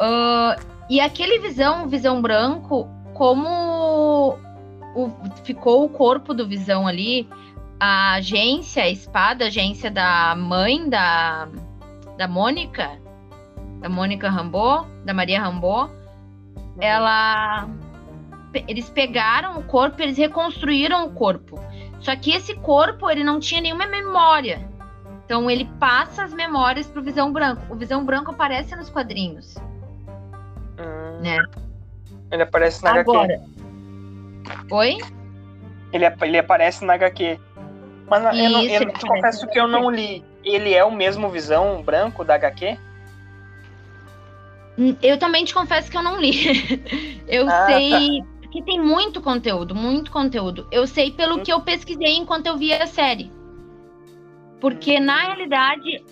Uh, 0.00 0.60
e 0.88 1.00
aquele 1.00 1.38
visão, 1.38 1.88
visão 1.88 2.22
branco, 2.22 2.88
como 3.14 4.38
o, 4.94 5.10
ficou 5.44 5.84
o 5.84 5.88
corpo 5.88 6.32
do 6.32 6.46
visão 6.46 6.86
ali, 6.86 7.28
a 7.80 8.14
agência, 8.14 8.84
a 8.84 8.88
espada, 8.88 9.44
a 9.44 9.48
agência 9.48 9.90
da 9.90 10.34
mãe 10.36 10.88
da, 10.88 11.48
da 12.16 12.26
Mônica, 12.26 12.98
da 13.80 13.88
Mônica 13.88 14.28
Rambo, 14.28 14.86
da 15.04 15.12
Maria 15.12 15.40
Rambo, 15.40 15.90
ela 16.80 17.68
eles 18.66 18.88
pegaram 18.88 19.58
o 19.58 19.62
corpo, 19.64 20.00
eles 20.02 20.16
reconstruíram 20.16 21.06
o 21.06 21.12
corpo. 21.12 21.60
Só 22.00 22.16
que 22.16 22.32
esse 22.32 22.54
corpo, 22.54 23.10
ele 23.10 23.22
não 23.22 23.38
tinha 23.38 23.60
nenhuma 23.60 23.86
memória. 23.86 24.68
Então 25.24 25.50
ele 25.50 25.66
passa 25.78 26.24
as 26.24 26.32
memórias 26.32 26.86
pro 26.86 27.02
Visão 27.02 27.30
Branco. 27.32 27.62
O 27.70 27.76
Visão 27.76 28.04
Branco 28.04 28.30
aparece 28.30 28.74
nos 28.74 28.88
quadrinhos. 28.88 29.56
Né? 31.36 31.44
Ele 32.30 32.42
aparece 32.42 32.82
na 32.82 33.00
Agora. 33.00 33.34
HQ. 34.44 34.74
Oi? 34.74 34.98
Ele, 35.92 36.04
ele 36.22 36.38
aparece 36.38 36.84
na 36.84 36.94
HQ. 36.94 37.38
Mas 38.08 38.34
Isso, 38.34 38.44
eu, 38.44 38.50
não, 38.50 38.62
eu 38.62 38.92
te 38.92 39.06
confesso 39.06 39.46
que 39.48 39.60
eu 39.60 39.68
não 39.68 39.90
li. 39.90 40.24
Ele 40.44 40.72
é 40.72 40.84
o 40.84 40.90
mesmo 40.90 41.28
visão 41.28 41.82
branco 41.82 42.24
da 42.24 42.34
HQ? 42.34 42.78
Hum, 44.78 44.96
eu 45.02 45.18
também 45.18 45.44
te 45.44 45.52
confesso 45.52 45.90
que 45.90 45.96
eu 45.96 46.02
não 46.02 46.20
li. 46.20 46.32
eu 47.26 47.48
ah, 47.48 47.66
sei. 47.66 48.20
Tá. 48.20 48.48
Que 48.50 48.62
tem 48.62 48.80
muito 48.80 49.20
conteúdo, 49.20 49.74
muito 49.74 50.10
conteúdo. 50.10 50.66
Eu 50.72 50.86
sei 50.86 51.10
pelo 51.10 51.36
hum. 51.36 51.42
que 51.42 51.52
eu 51.52 51.60
pesquisei 51.60 52.16
enquanto 52.16 52.46
eu 52.46 52.56
via 52.56 52.82
a 52.82 52.86
série. 52.86 53.30
Porque, 54.60 54.98
hum. 54.98 55.04
na 55.04 55.24
realidade, 55.24 56.02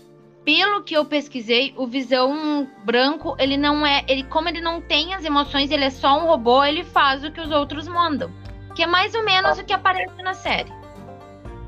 pelo 0.46 0.84
que 0.84 0.94
eu 0.94 1.04
pesquisei, 1.04 1.74
o 1.76 1.88
Visão 1.88 2.70
branco, 2.84 3.34
ele 3.36 3.56
não 3.56 3.84
é, 3.84 4.04
ele 4.06 4.22
como 4.22 4.48
ele 4.48 4.60
não 4.60 4.80
tem 4.80 5.12
as 5.12 5.24
emoções, 5.24 5.72
ele 5.72 5.84
é 5.84 5.90
só 5.90 6.22
um 6.22 6.26
robô, 6.26 6.62
ele 6.62 6.84
faz 6.84 7.24
o 7.24 7.32
que 7.32 7.40
os 7.40 7.50
outros 7.50 7.88
mandam, 7.88 8.30
que 8.76 8.84
é 8.84 8.86
mais 8.86 9.12
ou 9.16 9.24
menos 9.24 9.58
o 9.58 9.64
que 9.64 9.72
aparece 9.72 10.22
na 10.22 10.34
série. 10.34 10.72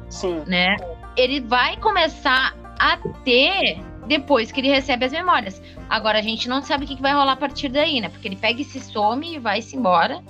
Sim. 0.09 0.45
Né? 0.47 0.77
Ele 1.17 1.41
vai 1.41 1.77
começar 1.79 2.55
a 2.79 2.97
ter 3.25 3.81
depois 4.07 4.53
que 4.53 4.61
ele 4.61 4.69
recebe 4.69 5.05
as 5.05 5.13
memórias. 5.13 5.61
Agora 5.91 6.21
a 6.21 6.23
gente 6.23 6.49
não 6.49 6.63
sabe 6.63 6.85
o 6.85 6.89
que 6.89 7.03
vai 7.03 7.13
rolar 7.13 7.33
a 7.33 7.37
partir 7.37 7.69
daí, 7.69 8.01
né? 8.01 8.09
Porque 8.09 8.29
ele 8.29 8.37
pega 8.37 8.63
e 8.63 8.65
se 8.65 8.79
some 8.79 9.35
e 9.35 9.41
vai 9.41 9.61
se 9.61 9.77
embora, 9.77 10.23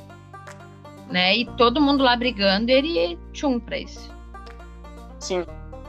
né? 1.11 1.37
E 1.37 1.45
todo 1.45 1.83
mundo 1.83 2.03
lá 2.03 2.17
brigando, 2.17 2.71
ele 2.71 3.19
tchum 3.35 3.61
pra 3.61 3.77
isso. 3.77 4.11
Sim. 5.21 5.45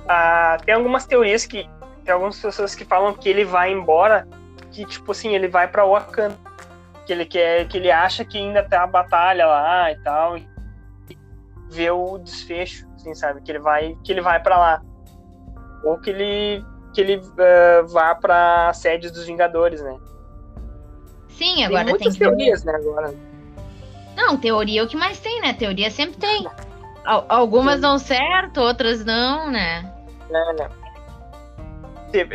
Ah, 0.10 0.58
tem 0.66 0.76
algumas 0.76 1.06
teorias 1.06 1.46
que 1.46 1.66
tem 2.10 2.14
algumas 2.16 2.40
pessoas 2.40 2.74
que 2.74 2.84
falam 2.84 3.14
que 3.14 3.30
ele 3.30 3.46
vai 3.46 3.72
embora, 3.72 4.28
que 4.72 4.84
tipo 4.84 5.12
assim, 5.12 5.36
ele 5.36 5.48
vai 5.48 5.68
para 5.68 5.86
Wakanda, 5.86 6.36
que 7.06 7.14
ele 7.14 7.24
quer, 7.24 7.68
que 7.68 7.78
ele 7.78 7.92
acha 7.92 8.26
que 8.26 8.36
ainda 8.36 8.64
tem 8.64 8.80
a 8.80 8.88
batalha 8.88 9.46
lá 9.46 9.92
e 9.92 10.00
tal, 10.00 10.36
e 10.36 10.48
vê 11.70 11.92
o 11.92 12.18
desfecho, 12.18 12.88
assim, 12.96 13.14
sabe, 13.14 13.42
que 13.42 13.52
ele 13.52 13.60
vai, 13.60 13.96
que 14.04 14.12
ele 14.12 14.22
vai 14.22 14.42
para 14.42 14.58
lá. 14.58 14.82
Ou 15.84 16.00
que 16.00 16.10
ele 16.10 16.66
que 16.96 17.00
ele 17.00 17.18
uh, 17.18 17.88
vá 17.90 18.16
para 18.16 18.70
a 18.70 18.74
sede 18.74 19.12
dos 19.12 19.28
Vingadores, 19.28 19.80
né? 19.80 19.96
Sim, 21.28 21.64
agora 21.64 21.86
tem 21.86 21.94
muitas 21.94 22.18
tem 22.18 22.28
teorias, 22.28 22.64
né, 22.64 22.74
agora. 22.74 23.14
Não, 24.16 24.36
teoria 24.36 24.82
é 24.82 24.84
o 24.84 24.88
que 24.88 24.98
mais 24.98 25.20
tem, 25.20 25.42
né? 25.42 25.54
Teoria 25.54 25.92
sempre 25.92 26.18
tem. 26.18 26.48
Algumas 27.06 27.76
Sim. 27.76 27.82
dão 27.82 28.00
certo, 28.00 28.62
outras 28.62 29.06
não, 29.06 29.52
né? 29.52 29.94
É, 30.32 30.54
né? 30.54 30.70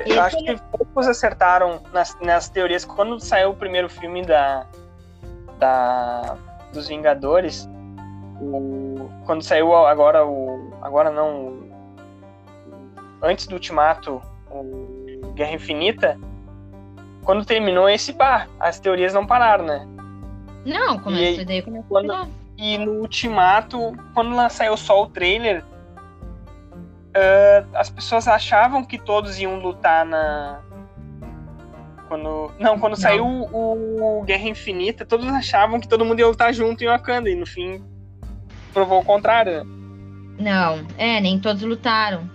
Eu 0.07 0.23
acho 0.23 0.37
que 0.39 0.57
poucos 0.71 1.07
acertaram 1.07 1.83
nas, 1.93 2.17
nas 2.21 2.49
teorias. 2.49 2.85
Quando 2.85 3.19
saiu 3.19 3.51
o 3.51 3.57
primeiro 3.57 3.89
filme 3.89 4.23
da, 4.23 4.67
da 5.59 6.37
dos 6.73 6.89
Vingadores, 6.89 7.69
o, 8.41 9.09
quando 9.25 9.43
saiu 9.43 9.75
agora 9.75 10.25
o. 10.25 10.73
Agora 10.83 11.11
não. 11.11 11.65
Antes 13.23 13.47
do 13.47 13.55
Ultimato, 13.55 14.21
o 14.51 15.33
Guerra 15.35 15.53
Infinita, 15.53 16.19
quando 17.25 17.45
terminou 17.45 17.89
esse 17.89 18.13
bar, 18.13 18.49
as 18.61 18.79
teorias 18.79 19.15
não 19.15 19.27
pararam, 19.27 19.65
né? 19.65 19.87
Não, 20.67 20.99
começou 20.99 21.43
e, 21.43 21.45
daí 21.45 21.63
começou 21.63 21.89
quando, 21.89 22.29
E 22.59 22.79
no 22.79 23.01
Ultimato, 23.01 23.93
quando 24.13 24.49
saiu 24.51 24.77
só 24.77 25.03
o 25.03 25.07
trailer, 25.07 25.65
uh, 27.15 27.69
as 27.75 27.89
pessoas 27.89 28.27
achavam 28.29 28.85
que 28.85 28.99
todos 28.99 29.39
iam 29.39 29.59
lutar 29.59 30.05
na. 30.05 30.61
Quando... 32.09 32.53
Não, 32.59 32.79
quando 32.79 32.93
não. 32.93 33.01
saiu 33.01 33.25
o, 33.27 34.21
o 34.21 34.23
Guerra 34.25 34.49
Infinita, 34.49 35.05
todos 35.05 35.27
achavam 35.29 35.81
que 35.81 35.89
todo 35.89 36.05
mundo 36.05 36.21
ia 36.21 36.27
lutar 36.27 36.53
junto 36.53 36.85
em 36.85 36.87
Wakanda, 36.87 37.31
e 37.31 37.35
no 37.35 37.47
fim 37.47 37.83
provou 38.73 39.01
o 39.01 39.05
contrário. 39.05 39.65
Não, 40.39 40.87
é, 40.99 41.21
nem 41.21 41.39
todos 41.39 41.63
lutaram. 41.63 42.29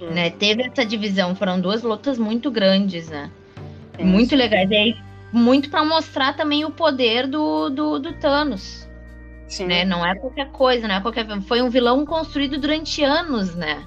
Hum. 0.00 0.10
Né? 0.10 0.30
Teve 0.30 0.62
essa 0.62 0.86
divisão, 0.86 1.34
foram 1.34 1.60
duas 1.60 1.82
lutas 1.82 2.18
muito 2.18 2.50
grandes, 2.50 3.08
né? 3.08 3.30
Sim. 3.96 4.04
Muito 4.04 4.34
legais. 4.34 4.70
E 4.70 4.74
aí, 4.74 4.96
muito 5.32 5.68
para 5.68 5.84
mostrar 5.84 6.34
também 6.34 6.64
o 6.64 6.70
poder 6.70 7.26
do, 7.26 7.68
do, 7.68 7.98
do 7.98 8.12
Thanos. 8.14 8.87
Sim. 9.48 9.66
Né? 9.66 9.84
Não 9.84 10.04
é 10.06 10.14
qualquer 10.14 10.50
coisa, 10.50 10.86
não 10.86 10.94
é 10.94 11.00
qualquer. 11.00 11.26
Foi 11.42 11.62
um 11.62 11.70
vilão 11.70 12.04
construído 12.04 12.58
durante 12.58 13.02
anos, 13.02 13.54
né? 13.54 13.86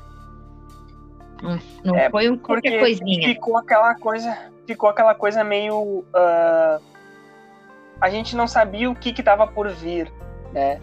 Não, 1.41 1.59
não 1.83 1.95
é, 1.95 2.09
foi 2.09 2.29
um 2.29 2.37
qualquer 2.37 2.79
coisinha. 2.79 3.29
Ficou 3.29 3.57
aquela 3.57 3.95
coisa, 3.95 4.37
ficou 4.65 4.89
aquela 4.89 5.13
coisa 5.13 5.43
meio. 5.43 6.03
Uh, 6.15 6.81
a 7.99 8.09
gente 8.09 8.35
não 8.35 8.47
sabia 8.47 8.89
o 8.89 8.95
que 8.95 9.09
estava 9.09 9.45
por 9.45 9.69
vir, 9.69 10.11
né? 10.51 10.81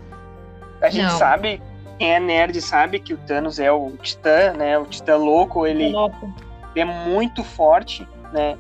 A 0.81 0.89
gente 0.89 1.07
não. 1.07 1.19
sabe, 1.19 1.61
quem 1.99 2.15
é 2.15 2.21
nerd 2.21 2.61
sabe 2.61 3.01
que 3.01 3.13
o 3.13 3.19
Thanos 3.19 3.59
é 3.59 3.71
o 3.73 3.91
Titã, 3.97 4.53
né? 4.53 4.79
O 4.79 4.87
Titã 4.87 5.17
louco, 5.17 5.67
ele, 5.67 5.91
louco. 5.91 6.33
é 6.77 6.85
muito 6.85 7.43
forte, 7.43 8.07
né? 8.33 8.57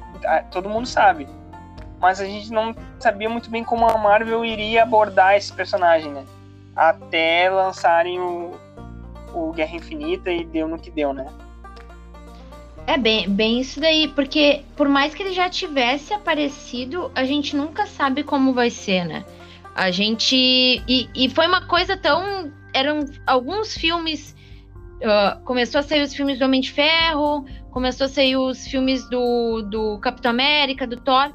Todo 0.50 0.68
mundo 0.68 0.86
sabe 0.86 1.28
mas 2.00 2.20
a 2.20 2.24
gente 2.24 2.50
não 2.50 2.74
sabia 2.98 3.28
muito 3.28 3.50
bem 3.50 3.64
como 3.64 3.86
a 3.86 3.98
Marvel 3.98 4.44
iria 4.44 4.82
abordar 4.82 5.36
esse 5.36 5.52
personagem, 5.52 6.12
né? 6.12 6.24
Até 6.74 7.50
lançarem 7.50 8.20
o, 8.20 8.52
o 9.34 9.52
Guerra 9.52 9.76
Infinita 9.76 10.30
e 10.30 10.44
deu 10.44 10.68
no 10.68 10.78
que 10.78 10.90
deu, 10.90 11.12
né? 11.12 11.26
É 12.86 12.96
bem, 12.96 13.28
bem 13.28 13.60
isso 13.60 13.80
daí, 13.80 14.08
porque 14.08 14.62
por 14.76 14.88
mais 14.88 15.14
que 15.14 15.22
ele 15.22 15.34
já 15.34 15.50
tivesse 15.50 16.14
aparecido, 16.14 17.10
a 17.14 17.24
gente 17.24 17.54
nunca 17.54 17.86
sabe 17.86 18.22
como 18.22 18.54
vai 18.54 18.70
ser, 18.70 19.04
né? 19.04 19.24
A 19.74 19.90
gente. 19.90 20.34
E, 20.36 21.08
e 21.14 21.28
foi 21.28 21.46
uma 21.46 21.66
coisa 21.66 21.96
tão. 21.96 22.50
Eram 22.72 23.00
alguns 23.26 23.76
filmes. 23.76 24.34
Uh, 24.98 25.40
começou 25.44 25.78
a 25.78 25.82
sair 25.82 26.02
os 26.02 26.12
filmes 26.12 26.38
do 26.38 26.44
Homem 26.44 26.60
de 26.60 26.72
Ferro, 26.72 27.44
começou 27.70 28.06
a 28.06 28.08
sair 28.08 28.36
os 28.36 28.66
filmes 28.66 29.08
do, 29.08 29.62
do 29.62 29.98
Capitão 29.98 30.32
América, 30.32 30.84
do 30.84 30.96
Thor 30.96 31.32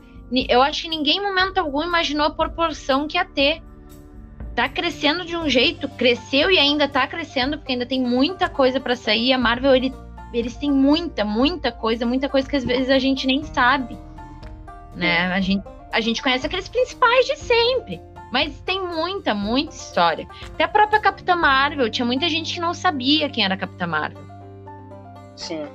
eu 0.50 0.62
acho 0.62 0.84
que 0.84 0.90
ninguém, 0.90 1.18
em 1.18 1.22
momento 1.22 1.60
algum, 1.60 1.84
imaginou 1.84 2.26
a 2.26 2.32
proporção 2.32 3.08
que 3.08 3.18
ia 3.18 3.26
ter. 3.26 3.62
Tá 4.56 4.70
crescendo 4.70 5.26
de 5.26 5.36
um 5.36 5.50
jeito, 5.50 5.88
cresceu 5.90 6.50
e 6.52 6.60
ainda 6.60 6.88
tá 6.88 7.08
crescendo, 7.08 7.58
porque 7.58 7.74
ainda 7.74 7.86
tem 7.86 8.02
muita 8.02 8.50
coisa 8.50 8.80
para 8.80 8.96
sair. 8.96 9.34
A 9.34 9.38
Marvel, 9.38 9.76
ele, 9.76 9.94
eles 10.34 10.56
têm 10.58 10.72
muita, 10.72 11.26
muita 11.26 11.72
coisa, 11.72 12.06
muita 12.06 12.30
coisa 12.30 12.48
que 12.50 12.56
às 12.56 12.64
vezes 12.64 12.90
a 12.90 13.00
gente 13.00 13.26
nem 13.26 13.44
sabe. 13.44 13.98
Né? 14.96 15.26
A 15.28 15.40
gente, 15.40 15.64
a 15.92 16.02
gente 16.02 16.22
conhece 16.22 16.46
aqueles 16.46 16.70
principais 16.70 17.26
de 17.26 17.36
sempre. 17.38 18.02
Mas 18.32 18.60
tem 18.62 18.82
muita, 18.82 19.36
muita 19.36 19.76
história. 19.76 20.28
Até 20.48 20.64
a 20.64 20.68
própria 20.68 21.00
Capitã 21.00 21.36
Marvel, 21.36 21.90
tinha 21.90 22.06
muita 22.06 22.28
gente 22.28 22.56
que 22.56 22.60
não 22.60 22.74
sabia 22.74 23.30
quem 23.30 23.46
era 23.46 23.54
a 23.54 23.58
Capitã 23.58 23.86
Marvel. 23.86 24.24
Sim. 25.36 25.68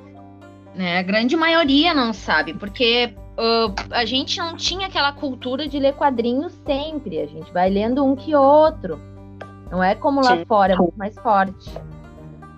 Né? 0.75 0.99
A 0.99 1.03
grande 1.03 1.37
maioria 1.37 1.94
não 1.94 2.12
sabe, 2.12 2.55
porque 2.55 3.14
uh, 3.38 3.74
a 3.92 4.05
gente 4.05 4.38
não 4.38 4.57
tinha 4.57 4.88
aquela 4.88 5.12
cultura 5.12 5.68
de 5.68 5.79
ler 5.79 5.94
quadrinhos 5.94 6.53
sempre. 6.66 7.20
A 7.20 7.27
gente 7.27 7.53
vai 7.53 7.70
lendo 7.70 8.05
um 8.05 8.16
que 8.16 8.35
outro. 8.35 9.01
Não 9.70 9.83
é 9.83 9.94
como 9.94 10.20
lá 10.20 10.37
sim. 10.37 10.44
fora, 10.44 10.72
é 10.72 10.77
muito 10.77 10.98
mais 10.98 11.14
forte. 11.16 11.72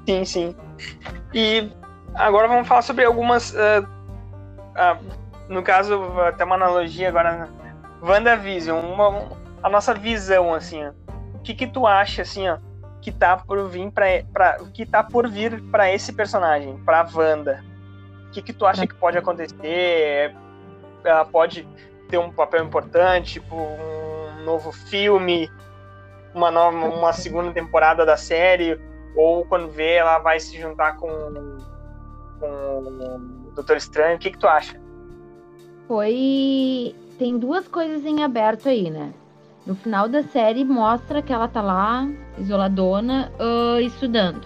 Sim, 0.08 0.24
sim. 0.24 0.56
E 1.34 1.70
agora 2.14 2.48
vamos 2.48 2.66
falar 2.66 2.82
sobre 2.82 3.04
algumas. 3.04 3.52
Uh, 3.52 3.86
uh, 4.74 5.20
no 5.48 5.62
caso, 5.62 6.00
até 6.20 6.44
uma 6.44 6.54
analogia 6.54 7.08
agora. 7.08 7.48
WandaVision, 8.02 8.78
uma, 8.82 9.28
a 9.62 9.68
nossa 9.68 9.92
visão, 9.92 10.54
assim, 10.54 10.82
ó. 10.84 10.92
O 11.34 11.42
que 11.42 11.54
que 11.54 11.66
tu 11.66 11.86
acha, 11.86 12.22
assim, 12.22 12.48
ó, 12.48 12.58
que 13.02 13.12
tá 13.12 13.36
por 13.36 13.68
vir 13.68 13.90
para 13.90 14.58
que 14.72 14.86
tá 14.86 15.02
por 15.02 15.28
vir 15.28 15.60
para 15.70 15.92
esse 15.92 16.12
personagem, 16.12 16.78
para 16.84 17.06
Wanda? 17.14 17.62
O 18.28 18.30
que 18.30 18.40
que 18.40 18.52
tu 18.52 18.64
acha 18.64 18.86
que 18.86 18.94
pode 18.94 19.18
acontecer? 19.18 20.34
Ela 21.04 21.24
pode 21.24 21.66
ter 22.08 22.18
um 22.18 22.30
papel 22.30 22.64
importante, 22.64 23.34
tipo 23.34 23.54
um 23.54 24.44
novo 24.44 24.72
filme, 24.72 25.50
uma 26.34 26.50
nova, 26.50 26.76
uma 26.76 27.12
segunda 27.12 27.52
temporada 27.52 28.04
da 28.04 28.16
série, 28.16 28.80
ou 29.16 29.44
quando 29.44 29.68
vê 29.68 29.94
ela 29.94 30.18
vai 30.18 30.40
se 30.40 30.58
juntar 30.60 30.96
com, 30.96 31.08
com 32.38 33.48
o 33.48 33.52
Doutor 33.54 33.76
Estranho. 33.76 34.16
O 34.16 34.18
que, 34.18 34.30
que 34.30 34.38
tu 34.38 34.46
acha? 34.46 34.80
Foi. 35.86 36.94
Tem 37.18 37.36
duas 37.36 37.68
coisas 37.68 38.04
em 38.06 38.22
aberto 38.22 38.68
aí, 38.68 38.90
né? 38.90 39.12
No 39.66 39.74
final 39.74 40.08
da 40.08 40.22
série 40.22 40.64
mostra 40.64 41.20
que 41.20 41.32
ela 41.32 41.46
tá 41.46 41.60
lá, 41.60 42.08
isoladona, 42.38 43.30
uh, 43.38 43.78
estudando. 43.80 44.44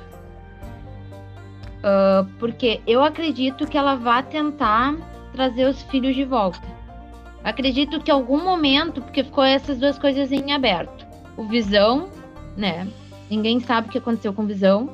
Uh, 1.85 2.27
porque 2.38 2.81
eu 2.87 3.03
acredito 3.03 3.67
que 3.67 3.79
ela 3.79 3.95
vai 3.95 4.23
tentar 4.23 4.97
trazer 5.35 5.66
os 5.68 5.83
filhos 5.83 6.14
de 6.14 6.25
volta. 6.25 6.62
Acredito 7.42 8.01
que 8.01 8.11
em 8.11 8.14
algum 8.14 8.42
momento, 8.42 9.03
porque 9.03 9.25
ficou 9.25 9.44
essas 9.44 9.79
duas 9.79 9.99
coisas 9.99 10.33
em 10.33 10.53
aberto. 10.53 11.05
O 11.37 11.44
Visão, 11.44 12.09
né? 12.57 12.88
Ninguém 13.29 13.59
sabe 13.61 13.88
o 13.88 13.90
que 13.90 13.99
aconteceu 13.99 14.33
com 14.33 14.44
o 14.44 14.47
Visão. 14.47 14.85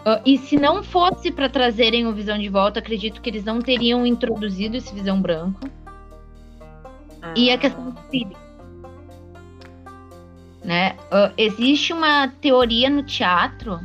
Uh, 0.00 0.20
e 0.26 0.36
se 0.36 0.56
não 0.56 0.82
fosse 0.82 1.32
para 1.32 1.48
trazerem 1.48 2.06
o 2.06 2.12
Visão 2.12 2.38
de 2.38 2.48
volta, 2.48 2.78
acredito 2.78 3.20
que 3.20 3.30
eles 3.30 3.44
não 3.44 3.60
teriam 3.60 4.06
introduzido 4.06 4.76
esse 4.76 4.94
Visão 4.94 5.20
branco. 5.20 5.60
Ah. 7.22 7.34
E 7.36 7.50
a 7.50 7.56
questão 7.56 7.90
do 7.90 8.00
filho. 8.02 8.36
Né? 10.62 10.96
Uh, 11.10 11.32
existe 11.36 11.92
uma 11.92 12.28
teoria 12.28 12.90
no 12.90 13.02
teatro. 13.02 13.80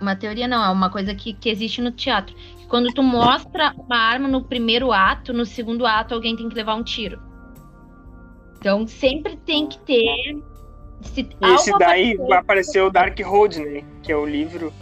Uma 0.00 0.14
teoria 0.14 0.46
não, 0.46 0.64
é 0.64 0.70
uma 0.70 0.88
coisa 0.88 1.14
que, 1.14 1.32
que 1.32 1.50
existe 1.50 1.82
no 1.82 1.90
teatro 1.90 2.34
quando 2.68 2.92
tu 2.92 3.02
mostra 3.02 3.72
uma 3.76 3.96
arma 3.96 4.28
no 4.28 4.42
primeiro 4.42 4.92
ato, 4.92 5.32
no 5.32 5.44
segundo 5.44 5.86
ato 5.86 6.14
alguém 6.14 6.36
tem 6.36 6.48
que 6.48 6.54
levar 6.54 6.74
um 6.74 6.82
tiro. 6.82 7.20
Então 8.58 8.86
sempre 8.86 9.36
tem 9.36 9.66
que 9.66 9.78
ter. 9.78 10.38
Se 11.00 11.26
Esse 11.54 11.78
daí 11.78 12.16
apareceu 12.32 12.86
o 12.86 12.90
Dark 12.90 13.18
Road, 13.20 13.60
né? 13.60 13.84
Que 14.02 14.12
é 14.12 14.16
o 14.16 14.26
livro. 14.26 14.72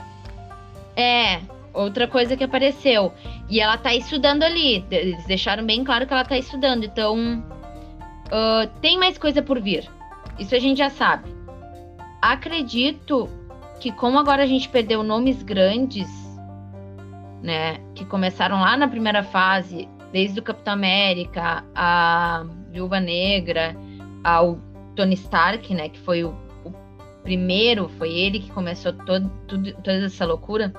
É. 0.96 1.40
outra 1.72 2.08
coisa 2.08 2.36
que 2.36 2.44
apareceu. 2.44 3.12
E 3.48 3.60
ela 3.60 3.76
tá 3.76 3.94
estudando 3.94 4.42
ali. 4.42 4.84
Eles 4.90 5.24
deixaram 5.26 5.64
bem 5.64 5.84
claro 5.84 6.06
que 6.06 6.12
ela 6.12 6.24
tá 6.24 6.38
estudando. 6.38 6.84
Então, 6.84 7.44
uh, 8.26 8.66
tem 8.80 8.98
mais 8.98 9.18
coisa 9.18 9.42
por 9.42 9.60
vir. 9.60 9.88
Isso 10.38 10.54
a 10.54 10.58
gente 10.58 10.78
já 10.78 10.88
sabe. 10.88 11.30
Acredito 12.20 13.28
que, 13.78 13.92
como 13.92 14.18
agora 14.18 14.42
a 14.42 14.46
gente 14.46 14.70
perdeu 14.70 15.02
nomes 15.02 15.42
grandes, 15.42 16.08
né? 17.42 17.78
Que 17.94 18.04
começaram 18.04 18.60
lá 18.60 18.76
na 18.76 18.88
primeira 18.88 19.22
fase, 19.22 19.88
desde 20.12 20.40
o 20.40 20.42
Capitão 20.42 20.74
América, 20.74 21.64
a 21.74 22.44
Viúva 22.70 23.00
Negra, 23.00 23.76
ao 24.22 24.58
Tony 24.94 25.14
Stark, 25.14 25.72
né? 25.74 25.88
Que 25.88 25.98
foi 25.98 26.24
o, 26.24 26.34
o 26.64 26.72
primeiro, 27.22 27.88
foi 27.98 28.12
ele 28.12 28.40
que 28.40 28.50
começou 28.50 28.92
todo, 28.92 29.30
tudo, 29.46 29.72
toda 29.74 30.04
essa 30.04 30.24
loucura 30.24 30.72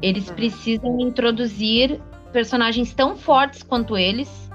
eles 0.00 0.28
uhum. 0.28 0.34
precisam 0.34 1.00
introduzir 1.00 2.00
personagens 2.32 2.94
tão 2.94 3.16
fortes 3.16 3.62
quanto 3.62 3.96
eles 3.96 4.50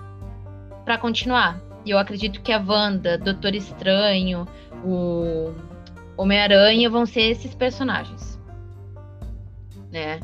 para 0.85 0.97
continuar. 0.97 1.59
E 1.85 1.91
eu 1.91 1.97
acredito 1.97 2.41
que 2.41 2.51
a 2.51 2.63
Wanda, 2.65 3.17
Doutor 3.17 3.53
Estranho, 3.53 4.47
o 4.85 5.53
Homem-Aranha 6.15 6.89
vão 6.89 7.05
ser 7.05 7.23
esses 7.23 7.53
personagens. 7.53 8.39
Né? 9.91 10.21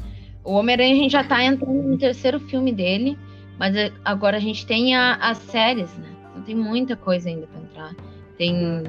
O 0.50 0.54
Homem-Aranha 0.54 0.96
a 0.96 0.98
gente 0.98 1.12
já 1.12 1.24
tá 1.24 1.44
entrando 1.44 1.84
no 1.84 1.96
terceiro 1.96 2.40
filme 2.40 2.74
dele, 2.74 3.16
mas 3.60 3.76
agora 4.04 4.38
a 4.38 4.40
gente 4.40 4.66
tem 4.66 4.96
a, 4.96 5.14
as 5.18 5.38
séries, 5.38 5.96
né? 5.96 6.10
Então 6.32 6.42
tem 6.42 6.56
muita 6.56 6.96
coisa 6.96 7.30
ainda 7.30 7.46
para 7.46 7.62
entrar. 7.62 7.96
Tem 8.36 8.84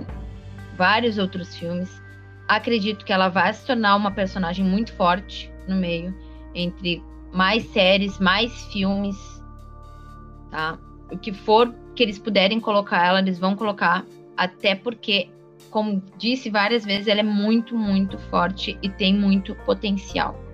vários 0.75 1.18
outros 1.18 1.55
filmes. 1.55 2.01
Acredito 2.49 3.05
que 3.05 3.12
ela 3.12 3.29
vai 3.29 3.53
se 3.53 3.66
tornar 3.66 3.94
uma 3.94 4.11
personagem 4.11 4.64
muito 4.64 4.94
forte 4.94 5.53
no 5.68 5.77
meio, 5.77 6.16
entre 6.55 7.05
mais 7.31 7.62
séries, 7.73 8.18
mais 8.18 8.51
filmes, 8.73 9.18
tá? 10.51 10.79
O 11.12 11.18
que 11.18 11.31
for 11.31 11.75
que 11.94 12.03
eles 12.03 12.18
puderem 12.18 12.59
colocar 12.59 13.05
ela, 13.05 13.18
eles 13.18 13.38
vão 13.38 13.55
colocar, 13.55 14.07
até 14.35 14.75
porque, 14.75 15.29
como 15.68 16.03
disse 16.16 16.49
várias 16.49 16.87
vezes, 16.87 17.07
ela 17.07 17.20
é 17.20 17.23
muito, 17.23 17.77
muito 17.77 18.16
forte 18.31 18.79
e 18.81 18.88
tem 18.88 19.14
muito 19.14 19.55
potencial. 19.66 20.49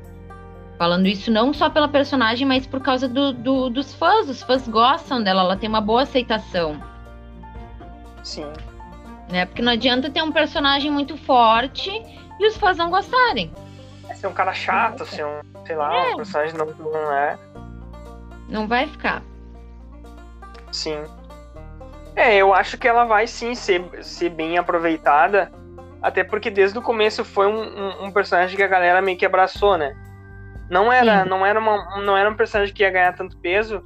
Falando 0.78 1.06
isso 1.06 1.30
não 1.30 1.52
só 1.52 1.70
pela 1.70 1.88
personagem, 1.88 2.46
mas 2.46 2.66
por 2.66 2.80
causa 2.80 3.08
do, 3.08 3.32
do, 3.32 3.70
dos 3.70 3.94
fãs. 3.94 4.28
Os 4.28 4.42
fãs 4.42 4.68
gostam 4.68 5.22
dela, 5.22 5.42
ela 5.42 5.56
tem 5.56 5.68
uma 5.68 5.80
boa 5.80 6.02
aceitação. 6.02 6.80
Sim. 8.22 8.46
Né? 9.30 9.46
Porque 9.46 9.62
não 9.62 9.72
adianta 9.72 10.10
ter 10.10 10.22
um 10.22 10.32
personagem 10.32 10.90
muito 10.90 11.16
forte 11.16 11.90
e 12.38 12.46
os 12.46 12.56
fãs 12.56 12.76
não 12.76 12.90
gostarem 12.90 13.50
ser 14.16 14.26
um 14.26 14.32
cara 14.32 14.52
chato, 14.52 15.04
ser 15.04 15.24
um, 15.24 15.40
sei 15.64 15.76
lá, 15.76 15.94
é. 15.94 16.14
um 16.14 16.16
personagem 16.16 16.56
não, 16.56 16.66
não 16.66 17.12
é. 17.12 17.38
Não 18.48 18.66
vai 18.66 18.86
ficar. 18.86 19.22
Sim. 20.72 21.02
É, 22.14 22.34
eu 22.36 22.54
acho 22.54 22.78
que 22.78 22.88
ela 22.88 23.04
vai 23.04 23.26
sim 23.26 23.54
ser, 23.54 23.84
ser 24.02 24.30
bem 24.30 24.58
aproveitada. 24.58 25.52
Até 26.02 26.24
porque 26.24 26.50
desde 26.50 26.78
o 26.78 26.82
começo 26.82 27.24
foi 27.24 27.46
um, 27.46 27.60
um, 27.60 28.04
um 28.04 28.10
personagem 28.10 28.56
que 28.56 28.62
a 28.62 28.68
galera 28.68 29.02
meio 29.02 29.18
que 29.18 29.26
abraçou, 29.26 29.76
né? 29.76 29.94
Não 30.68 30.92
era, 30.92 31.24
não 31.24 31.46
era, 31.46 31.60
uma, 31.60 32.00
não 32.00 32.16
era 32.16 32.28
um 32.28 32.34
personagem 32.34 32.74
que 32.74 32.82
ia 32.82 32.90
ganhar 32.90 33.14
tanto 33.14 33.36
peso. 33.38 33.84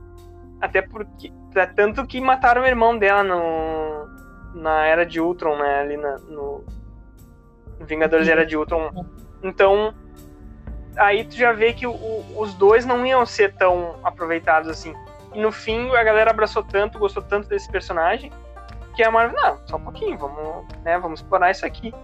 Até 0.60 0.82
porque. 0.82 1.32
Tanto 1.74 2.06
que 2.06 2.20
mataram 2.20 2.62
o 2.62 2.66
irmão 2.66 2.96
dela 2.96 3.22
no, 3.24 4.08
na 4.54 4.86
Era 4.86 5.04
de 5.04 5.20
Ultron, 5.20 5.58
né? 5.58 5.80
Ali 5.80 5.96
na, 5.96 6.16
no. 6.18 6.64
Vingadores 7.80 8.28
Era 8.28 8.46
de 8.46 8.56
Ultron. 8.56 8.90
Então, 9.42 9.94
aí 10.96 11.24
tu 11.24 11.34
já 11.34 11.52
vê 11.52 11.72
que 11.72 11.86
o, 11.86 11.94
os 12.36 12.54
dois 12.54 12.84
não 12.84 13.04
iam 13.06 13.24
ser 13.24 13.54
tão 13.54 13.96
aproveitados 14.04 14.68
assim. 14.68 14.94
E 15.34 15.40
no 15.40 15.50
fim 15.50 15.90
a 15.94 16.02
galera 16.02 16.30
abraçou 16.30 16.62
tanto, 16.62 16.98
gostou 16.98 17.22
tanto 17.22 17.48
desse 17.48 17.70
personagem, 17.70 18.30
que 18.94 19.02
a 19.02 19.10
Marvel, 19.10 19.40
não, 19.40 19.58
só 19.66 19.76
um 19.76 19.82
pouquinho, 19.82 20.18
vamos, 20.18 20.66
né, 20.84 20.98
vamos 20.98 21.20
explorar 21.20 21.50
isso 21.50 21.64
aqui. 21.64 21.94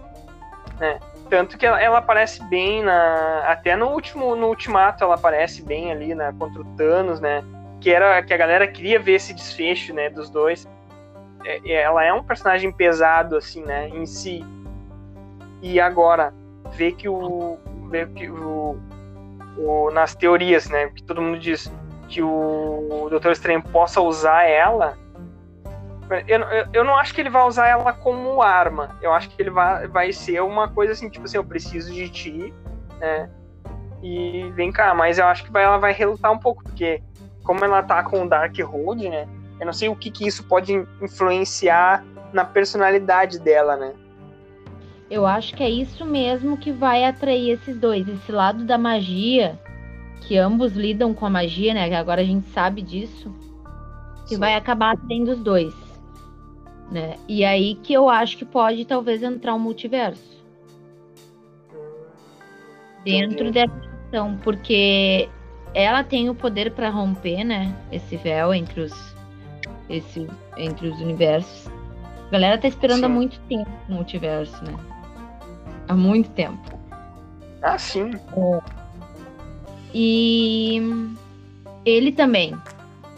Né? 0.79 0.99
Tanto 1.29 1.57
que 1.57 1.65
ela, 1.65 1.81
ela, 1.81 1.97
aparece 1.97 2.43
bem 2.45 2.83
na. 2.83 3.43
Até 3.47 3.75
no 3.75 3.87
último, 3.87 4.35
no 4.35 4.47
ultimato 4.47 5.03
ela 5.03 5.15
aparece 5.15 5.61
bem 5.63 5.91
ali, 5.91 6.15
né? 6.15 6.33
Contra 6.37 6.61
o 6.61 6.65
Thanos, 6.75 7.19
né? 7.19 7.43
Que 7.81 7.91
era 7.91 8.21
que 8.23 8.33
a 8.33 8.37
galera 8.37 8.67
queria 8.67 8.99
ver 8.99 9.13
esse 9.13 9.33
desfecho, 9.33 9.93
né? 9.93 10.09
Dos 10.09 10.29
dois. 10.29 10.67
É, 11.45 11.71
ela 11.71 12.03
é 12.03 12.13
um 12.13 12.23
personagem 12.23 12.71
pesado, 12.71 13.35
assim, 13.35 13.63
né? 13.63 13.89
Em 13.89 14.05
si. 14.05 14.43
E 15.61 15.79
agora, 15.79 16.33
ver 16.71 16.93
que 16.93 17.09
o, 17.09 17.57
ver 17.89 18.09
que 18.09 18.29
o, 18.29 18.77
o, 19.57 19.91
nas 19.91 20.15
teorias, 20.15 20.69
né, 20.69 20.87
que 20.87 21.03
todo 21.03 21.21
mundo 21.21 21.39
diz 21.39 21.71
que 22.07 22.21
o 22.21 23.07
Doutor 23.09 23.31
Estranho 23.31 23.61
possa 23.61 23.99
usar 24.01 24.43
ela, 24.43 24.97
eu, 26.27 26.39
eu, 26.39 26.65
eu, 26.73 26.83
não 26.83 26.95
acho 26.95 27.13
que 27.13 27.21
ele 27.21 27.29
vai 27.29 27.45
usar 27.45 27.67
ela 27.67 27.91
como 27.93 28.41
arma. 28.41 28.97
Eu 29.01 29.13
acho 29.13 29.29
que 29.29 29.41
ele 29.41 29.49
vai, 29.49 29.87
vai 29.87 30.13
ser 30.13 30.41
uma 30.41 30.67
coisa 30.67 30.93
assim, 30.93 31.09
tipo 31.09 31.25
assim, 31.25 31.37
eu 31.37 31.43
preciso 31.43 31.93
de 31.93 32.09
ti, 32.09 32.53
né? 32.99 33.29
E 34.01 34.51
vem 34.55 34.71
cá, 34.71 34.93
mas 34.93 35.17
eu 35.17 35.25
acho 35.25 35.43
que 35.43 35.51
vai, 35.51 35.63
ela 35.63 35.77
vai 35.77 35.91
relutar 35.91 36.31
um 36.31 36.37
pouco, 36.37 36.63
porque 36.63 37.01
como 37.43 37.63
ela 37.63 37.81
tá 37.81 38.03
com 38.03 38.23
o 38.23 38.29
Dark 38.29 38.57
Road, 38.59 39.09
né? 39.09 39.27
Eu 39.59 39.65
não 39.65 39.73
sei 39.73 39.89
o 39.89 39.95
que, 39.95 40.11
que 40.11 40.27
isso 40.27 40.43
pode 40.43 40.73
influenciar 41.01 42.03
na 42.31 42.45
personalidade 42.45 43.39
dela, 43.39 43.75
né? 43.75 43.93
Eu 45.09 45.25
acho 45.25 45.55
que 45.55 45.63
é 45.63 45.69
isso 45.69 46.05
mesmo 46.05 46.57
que 46.57 46.71
vai 46.71 47.05
atrair 47.05 47.51
esses 47.51 47.77
dois, 47.77 48.07
esse 48.07 48.31
lado 48.31 48.65
da 48.65 48.77
magia, 48.77 49.57
que 50.21 50.37
ambos 50.37 50.73
lidam 50.73 51.13
com 51.13 51.25
a 51.25 51.29
magia, 51.29 51.73
né? 51.73 51.95
Agora 51.95 52.21
a 52.21 52.25
gente 52.25 52.47
sabe 52.49 52.81
disso, 52.81 53.33
que 54.27 54.35
Sim. 54.35 54.39
vai 54.39 54.55
acabar 54.55 54.93
atraindo 54.93 55.31
os 55.31 55.39
dois, 55.39 55.73
né? 56.91 57.15
E 57.27 57.43
aí 57.43 57.75
que 57.75 57.93
eu 57.93 58.09
acho 58.09 58.37
que 58.37 58.45
pode 58.45 58.85
talvez 58.85 59.23
entrar 59.23 59.53
um 59.53 59.59
multiverso 59.59 60.45
dentro 63.03 63.51
dessa 63.51 63.73
questão, 63.73 64.37
porque 64.43 65.29
ela 65.73 66.03
tem 66.03 66.29
o 66.29 66.35
poder 66.35 66.71
para 66.71 66.89
romper, 66.89 67.43
né? 67.43 67.75
Esse 67.91 68.17
véu 68.17 68.53
entre 68.53 68.81
os, 68.81 69.15
esse, 69.89 70.27
entre 70.57 70.87
os 70.87 70.99
universos. 70.99 71.69
A 72.27 72.31
galera 72.31 72.57
tá 72.57 72.67
esperando 72.67 72.99
Sim. 72.99 73.05
há 73.05 73.09
muito 73.09 73.39
tempo 73.41 73.71
o 73.87 73.93
multiverso, 73.93 74.63
né? 74.65 74.77
há 75.87 75.95
muito 75.95 76.29
tempo. 76.31 76.77
Ah, 77.61 77.77
sim. 77.77 78.11
É. 78.13 78.61
E 79.93 80.81
ele 81.85 82.11
também, 82.11 82.55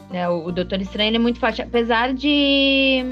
né? 0.10 0.30
O, 0.30 0.52
Doutor 0.52 0.80
Estranho 0.80 1.16
é 1.16 1.20
muito 1.20 1.40
forte, 1.40 1.62
apesar 1.62 2.14
de 2.14 3.04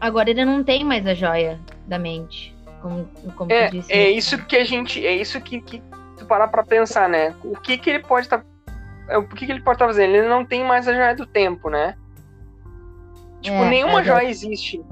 agora 0.00 0.30
ele 0.30 0.44
não 0.44 0.62
tem 0.62 0.84
mais 0.84 1.06
a 1.06 1.14
joia 1.14 1.58
da 1.86 1.98
mente, 1.98 2.56
como, 2.80 3.08
como 3.36 3.52
é, 3.52 3.68
disse. 3.68 3.92
É 3.92 4.10
isso 4.10 4.38
que 4.46 4.56
a 4.56 4.64
gente, 4.64 5.04
é 5.04 5.14
isso 5.14 5.40
que, 5.40 5.60
que 5.60 5.82
tu 6.16 6.26
parar 6.26 6.48
para 6.48 6.62
pensar, 6.62 7.08
né? 7.08 7.34
O 7.44 7.56
que 7.56 7.78
que 7.78 7.90
ele 7.90 8.00
pode 8.00 8.26
estar, 8.26 8.44
tá, 9.06 9.18
o 9.18 9.28
que 9.28 9.46
que 9.46 9.52
ele 9.52 9.62
pode 9.62 9.76
estar 9.76 9.86
tá 9.86 9.92
fazendo? 9.92 10.14
Ele 10.14 10.28
não 10.28 10.44
tem 10.44 10.64
mais 10.64 10.86
a 10.88 10.94
joia 10.94 11.14
do 11.14 11.26
tempo, 11.26 11.70
né? 11.70 11.94
Tipo, 13.40 13.56
é, 13.56 13.68
nenhuma 13.68 14.00
é 14.00 14.04
joia 14.04 14.28
existe. 14.28 14.84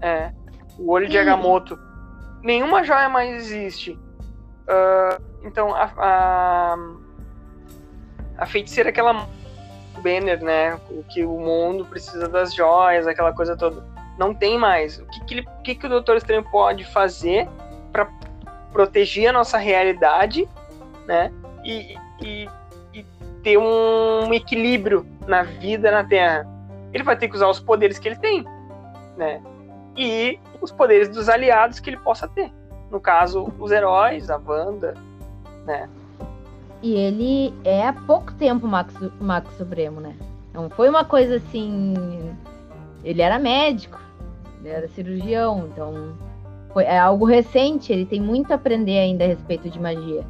É. 0.00 0.32
O 0.78 0.90
olho 0.90 1.08
de 1.08 1.18
Agamotto 1.18 1.78
nenhuma 2.42 2.82
joia 2.82 3.08
mais 3.08 3.34
existe. 3.36 3.92
Uh, 3.92 5.22
então, 5.44 5.74
a, 5.74 5.90
a, 5.96 6.76
a 8.38 8.46
feiticeira, 8.46 8.90
aquela 8.90 9.26
Banner, 10.02 10.42
né? 10.42 10.74
O 10.90 11.04
que 11.04 11.24
o 11.24 11.38
mundo 11.38 11.84
precisa 11.84 12.28
das 12.28 12.54
joias, 12.54 13.06
aquela 13.06 13.32
coisa 13.32 13.56
toda. 13.56 13.84
Não 14.18 14.34
tem 14.34 14.58
mais. 14.58 14.98
O 14.98 15.06
que, 15.06 15.24
que, 15.24 15.34
ele, 15.34 15.40
o, 15.40 15.62
que, 15.62 15.74
que 15.74 15.86
o 15.86 15.88
Doutor 15.88 16.16
Estranho 16.16 16.44
pode 16.50 16.84
fazer 16.84 17.48
para 17.92 18.08
proteger 18.72 19.28
a 19.28 19.32
nossa 19.32 19.58
realidade, 19.58 20.48
né? 21.06 21.32
E, 21.64 21.96
e, 22.20 22.48
e 22.94 23.06
ter 23.42 23.58
um 23.58 24.32
equilíbrio 24.32 25.06
na 25.26 25.42
vida 25.42 25.90
na 25.90 26.04
Terra. 26.04 26.46
Ele 26.92 27.04
vai 27.04 27.16
ter 27.16 27.28
que 27.28 27.36
usar 27.36 27.48
os 27.48 27.60
poderes 27.60 27.98
que 27.98 28.08
ele 28.08 28.16
tem, 28.16 28.44
né? 29.16 29.40
e 29.96 30.38
os 30.60 30.70
poderes 30.70 31.08
dos 31.08 31.28
aliados 31.28 31.80
que 31.80 31.90
ele 31.90 31.96
possa 31.98 32.26
ter. 32.28 32.52
No 32.90 33.00
caso, 33.00 33.52
os 33.58 33.70
heróis, 33.70 34.30
a 34.30 34.36
Wanda, 34.36 34.94
né? 35.64 35.88
E 36.82 36.94
ele 36.94 37.54
é 37.64 37.86
há 37.86 37.92
pouco 37.92 38.32
tempo 38.34 38.66
Max, 38.66 38.94
Max 39.20 39.54
Supremo, 39.56 40.00
né? 40.00 40.14
Não 40.52 40.68
foi 40.68 40.88
uma 40.88 41.04
coisa 41.04 41.36
assim. 41.36 41.94
Ele 43.04 43.22
era 43.22 43.38
médico, 43.38 43.98
ele 44.62 44.74
era 44.74 44.88
cirurgião, 44.88 45.68
então 45.72 46.14
foi, 46.72 46.84
é 46.84 46.98
algo 46.98 47.24
recente. 47.24 47.92
Ele 47.92 48.06
tem 48.06 48.20
muito 48.20 48.52
a 48.52 48.54
aprender 48.54 48.98
ainda 48.98 49.24
a 49.24 49.26
respeito 49.26 49.68
de 49.68 49.80
magia. 49.80 50.24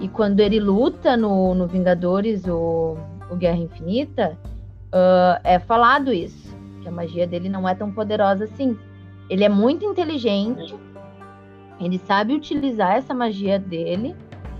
E 0.00 0.08
quando 0.08 0.40
ele 0.40 0.60
luta 0.60 1.16
no, 1.16 1.54
no 1.54 1.66
Vingadores, 1.66 2.46
o, 2.46 2.96
o 3.30 3.36
Guerra 3.36 3.58
Infinita, 3.58 4.36
uh, 4.88 5.40
é 5.42 5.58
falado 5.58 6.12
isso, 6.12 6.54
que 6.82 6.88
a 6.88 6.92
magia 6.92 7.26
dele 7.26 7.48
não 7.48 7.68
é 7.68 7.74
tão 7.74 7.90
poderosa 7.92 8.44
assim. 8.44 8.76
Ele 9.30 9.44
é 9.44 9.48
muito 9.48 9.84
inteligente. 9.84 10.74
Ele 11.80 11.98
sabe 11.98 12.34
utilizar 12.34 12.96
essa 12.96 13.14
magia 13.14 13.58
dele 13.58 14.14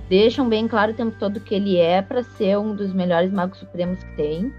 deixam 0.08 0.48
bem 0.48 0.68
claro 0.68 0.92
o 0.92 0.94
tempo 0.94 1.16
todo 1.18 1.40
que 1.40 1.54
ele 1.54 1.76
é 1.76 2.00
para 2.00 2.22
ser 2.22 2.58
um 2.58 2.74
dos 2.74 2.92
melhores 2.92 3.32
magos 3.32 3.58
supremos 3.58 4.02
que 4.02 4.16
tem, 4.16 4.52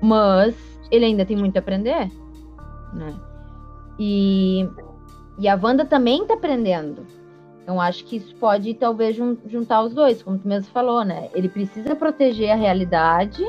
mas 0.00 0.54
ele 0.90 1.04
ainda 1.04 1.24
tem 1.24 1.36
muito 1.36 1.56
a 1.56 1.60
aprender, 1.60 2.10
né? 2.92 3.14
E, 4.02 4.66
e 5.38 5.46
a 5.46 5.54
Wanda 5.62 5.84
também 5.84 6.26
tá 6.26 6.32
aprendendo. 6.32 7.06
Então 7.62 7.78
acho 7.78 8.02
que 8.06 8.16
isso 8.16 8.34
pode 8.36 8.72
talvez 8.72 9.14
juntar 9.46 9.82
os 9.82 9.92
dois, 9.92 10.22
como 10.22 10.38
tu 10.38 10.48
mesmo 10.48 10.72
falou, 10.72 11.04
né? 11.04 11.28
Ele 11.34 11.50
precisa 11.50 11.94
proteger 11.94 12.50
a 12.50 12.56
realidade, 12.56 13.44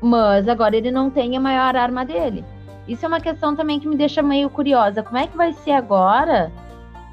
mas 0.00 0.48
agora 0.48 0.74
ele 0.74 0.90
não 0.90 1.10
tem 1.10 1.36
a 1.36 1.40
maior 1.40 1.76
arma 1.76 2.06
dele. 2.06 2.42
Isso 2.88 3.04
é 3.04 3.08
uma 3.08 3.20
questão 3.20 3.54
também 3.54 3.78
que 3.78 3.86
me 3.86 3.96
deixa 3.96 4.22
meio 4.22 4.48
curiosa. 4.48 5.02
Como 5.02 5.18
é 5.18 5.26
que 5.26 5.36
vai 5.36 5.52
ser 5.52 5.72
agora 5.72 6.50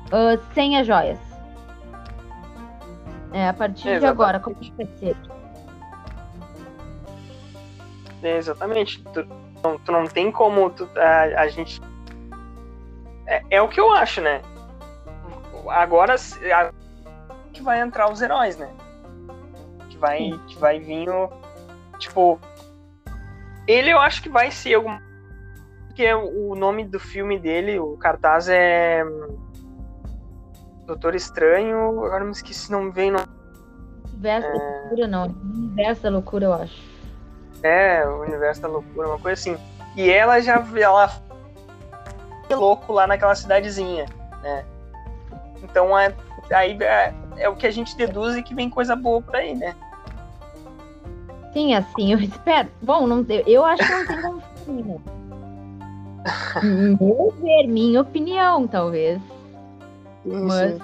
uh, 0.07 0.53
sem 0.53 0.77
as 0.77 0.87
joias? 0.87 1.19
É, 3.33 3.49
a 3.49 3.53
partir 3.53 3.89
Exatamente. 3.89 3.99
de 3.99 4.05
agora, 4.05 4.39
como 4.39 4.55
vai 4.55 4.87
ser? 4.97 5.15
É, 8.23 8.37
exatamente. 8.37 9.03
Tu, 9.03 9.23
tu, 9.61 9.81
tu, 9.85 9.91
não 9.91 10.05
tem 10.05 10.31
como 10.31 10.69
tu, 10.69 10.89
a, 10.95 11.41
a 11.41 11.47
gente. 11.49 11.79
É, 13.27 13.43
é, 13.51 13.61
o 13.61 13.67
que 13.67 13.79
eu 13.79 13.91
acho, 13.91 14.21
né? 14.21 14.41
Agora 15.69 16.15
que 17.51 17.61
vai 17.61 17.81
entrar 17.81 18.09
os 18.09 18.21
heróis, 18.21 18.57
né? 18.57 18.69
Que 19.89 19.97
vai, 19.97 20.31
que 20.47 20.57
vai 20.57 20.79
vir 20.79 21.09
o. 21.09 21.29
Tipo. 21.99 22.39
Ele 23.67 23.91
eu 23.91 23.99
acho 23.99 24.23
que 24.23 24.29
vai 24.29 24.49
ser 24.49 24.75
algum. 24.75 24.97
Porque 25.87 26.13
o 26.13 26.55
nome 26.55 26.85
do 26.85 26.99
filme 26.99 27.37
dele, 27.37 27.79
o 27.79 27.97
cartaz 27.97 28.47
é. 28.47 29.03
Doutor 30.85 31.15
Estranho, 31.15 32.05
agora 32.05 32.23
me 32.23 32.31
esqueci, 32.31 32.71
não 32.71 32.91
vem 32.91 33.11
no. 33.11 33.19
Universo 34.13 34.47
é... 34.47 34.53
da 34.53 34.79
loucura, 34.79 35.07
não. 35.07 35.23
Universo 35.25 36.03
da 36.03 36.09
loucura, 36.09 36.45
eu 36.45 36.53
acho. 36.53 36.97
É, 37.61 38.07
o 38.07 38.21
universo 38.21 38.61
da 38.61 38.67
loucura, 38.69 39.09
uma 39.09 39.19
coisa 39.19 39.33
assim. 39.33 39.57
E 39.95 40.09
ela 40.09 40.39
já 40.39 40.63
ela 40.79 41.11
louco 42.55 42.93
lá 42.93 43.07
naquela 43.07 43.35
cidadezinha, 43.35 44.05
né? 44.41 44.65
Então 45.63 45.97
é, 45.97 46.13
aí 46.51 46.77
é, 46.81 47.13
é, 47.37 47.49
o 47.49 47.55
que 47.55 47.67
a 47.67 47.71
gente 47.71 47.95
deduz 47.95 48.35
e 48.35 48.43
que 48.43 48.55
vem 48.55 48.69
coisa 48.69 48.95
boa 48.95 49.21
por 49.21 49.35
aí, 49.35 49.55
né? 49.55 49.75
Sim, 51.53 51.73
assim, 51.73 52.13
eu 52.13 52.19
espero. 52.19 52.69
Bom, 52.81 53.07
não, 53.07 53.25
eu 53.45 53.65
acho 53.65 53.83
que 53.83 53.91
não 53.91 54.05
tem 54.05 54.21
como 54.21 54.41
Meu 56.63 57.33
ver, 57.41 57.67
minha 57.67 58.01
opinião, 58.01 58.67
talvez. 58.67 59.21
Mas. 60.25 60.77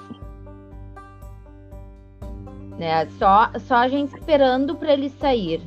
Né, 2.77 3.05
só, 3.19 3.51
só 3.59 3.75
a 3.75 3.87
gente 3.87 4.15
esperando 4.15 4.75
para 4.75 4.93
ele 4.93 5.09
sair. 5.09 5.61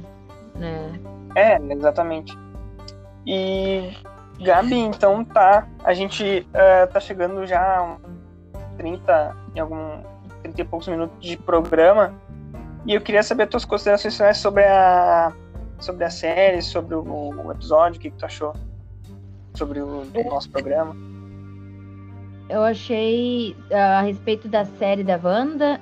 Né? 0.55 0.99
É, 1.35 1.57
exatamente. 1.73 2.37
E. 3.27 3.93
Gabi, 4.41 4.79
então 4.79 5.25
tá. 5.25 5.67
A 5.83 5.95
gente 5.95 6.47
uh, 6.51 6.93
tá 6.93 7.01
chegando 7.01 7.47
já 7.47 7.61
a 8.55 8.77
30, 8.77 9.37
em 9.55 9.61
algum 9.61 10.03
30 10.43 10.61
e 10.61 10.65
poucos 10.65 10.89
minutos 10.89 11.17
de 11.21 11.37
programa. 11.37 12.15
E 12.87 12.95
eu 12.95 13.01
queria 13.01 13.23
saber 13.23 13.45
as 13.45 13.51
tuas 13.51 13.65
considerações 13.65 14.17
finais 14.17 14.37
sobre 14.37 14.65
a, 14.65 15.33
sobre 15.79 16.05
a 16.05 16.11
série, 16.11 16.63
sobre 16.63 16.95
o, 16.95 17.03
o 17.03 17.53
episódio, 17.53 17.99
o 17.99 18.01
que, 18.01 18.11
que 18.11 18.17
tu 18.17 18.25
achou 18.25 18.53
sobre 19.55 19.81
o, 19.81 20.03
o 20.03 20.31
nosso 20.31 20.51
programa. 20.51 20.95
Eu 22.49 22.63
achei 22.63 23.57
uh, 23.71 23.75
a 23.75 24.01
respeito 24.03 24.49
da 24.49 24.65
série 24.65 25.03
da 25.03 25.19
Wanda 25.23 25.81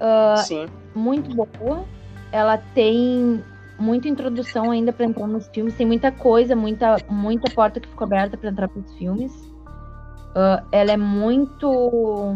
uh, 0.00 0.70
muito 0.94 1.34
boa. 1.34 1.84
Ela 2.30 2.58
tem 2.74 3.42
muita 3.78 4.08
introdução 4.08 4.70
ainda 4.70 4.92
para 4.92 5.06
entrar 5.06 5.26
nos 5.26 5.48
filmes, 5.48 5.74
tem 5.74 5.86
muita 5.86 6.10
coisa, 6.10 6.56
muita, 6.56 6.96
muita 7.08 7.50
porta 7.54 7.78
que 7.78 7.88
ficou 7.88 8.04
aberta 8.04 8.36
para 8.36 8.50
entrar 8.50 8.68
para 8.68 8.80
os 8.80 8.92
filmes. 8.94 9.32
Uh, 10.30 10.66
ela 10.72 10.92
é 10.92 10.96
muito. 10.96 12.34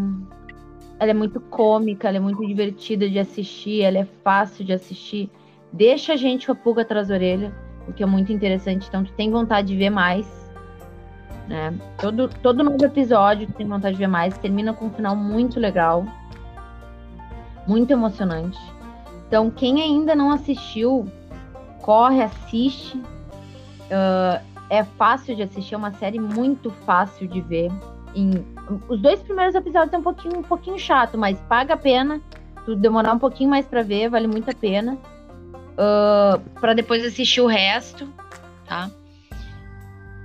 Ela 0.98 1.10
é 1.10 1.14
muito 1.14 1.40
cômica, 1.40 2.08
ela 2.08 2.18
é 2.18 2.20
muito 2.20 2.46
divertida 2.46 3.08
de 3.08 3.18
assistir, 3.18 3.82
ela 3.82 3.98
é 3.98 4.04
fácil 4.22 4.64
de 4.64 4.72
assistir. 4.72 5.28
Deixa 5.72 6.12
a 6.12 6.16
gente 6.16 6.46
com 6.46 6.52
a 6.52 6.54
pulga 6.54 6.82
atrás 6.82 7.08
da 7.08 7.14
orelha, 7.14 7.52
o 7.88 7.92
que 7.92 8.02
é 8.02 8.06
muito 8.06 8.32
interessante. 8.32 8.86
Então, 8.88 9.02
tu 9.02 9.12
tem 9.14 9.30
vontade 9.30 9.68
de 9.68 9.76
ver 9.76 9.90
mais. 9.90 10.26
Né? 11.48 11.74
Todo, 11.98 12.28
todo 12.40 12.62
novo 12.62 12.84
episódio 12.84 13.48
tu 13.48 13.54
tem 13.54 13.66
vontade 13.66 13.94
de 13.94 13.98
ver 13.98 14.06
mais. 14.06 14.38
Termina 14.38 14.72
com 14.72 14.86
um 14.86 14.90
final 14.90 15.16
muito 15.16 15.58
legal. 15.58 16.06
Muito 17.66 17.90
emocionante. 17.90 18.58
Então, 19.26 19.50
quem 19.50 19.82
ainda 19.82 20.14
não 20.14 20.30
assistiu, 20.30 21.10
corre, 21.82 22.22
assiste. 22.22 22.96
Uh, 22.96 24.52
é 24.70 24.84
fácil 24.84 25.36
de 25.36 25.42
assistir, 25.42 25.74
é 25.74 25.76
uma 25.76 25.92
série 25.92 26.18
muito 26.18 26.70
fácil 26.86 27.28
de 27.28 27.42
ver. 27.42 27.70
Em, 28.14 28.30
os 28.88 29.00
dois 29.00 29.20
primeiros 29.20 29.54
episódios 29.54 29.92
é 29.92 29.98
um 29.98 30.02
pouquinho, 30.02 30.38
um 30.38 30.42
pouquinho 30.42 30.78
chato, 30.78 31.18
mas 31.18 31.38
paga 31.42 31.74
a 31.74 31.76
pena. 31.76 32.20
Tu 32.64 32.74
demorar 32.76 33.12
um 33.12 33.18
pouquinho 33.18 33.50
mais 33.50 33.66
para 33.66 33.82
ver, 33.82 34.08
vale 34.08 34.26
muito 34.26 34.50
a 34.50 34.54
pena. 34.54 34.96
Uh, 35.72 36.38
para 36.60 36.72
depois 36.74 37.04
assistir 37.04 37.40
o 37.40 37.46
resto, 37.46 38.08
tá? 38.66 38.90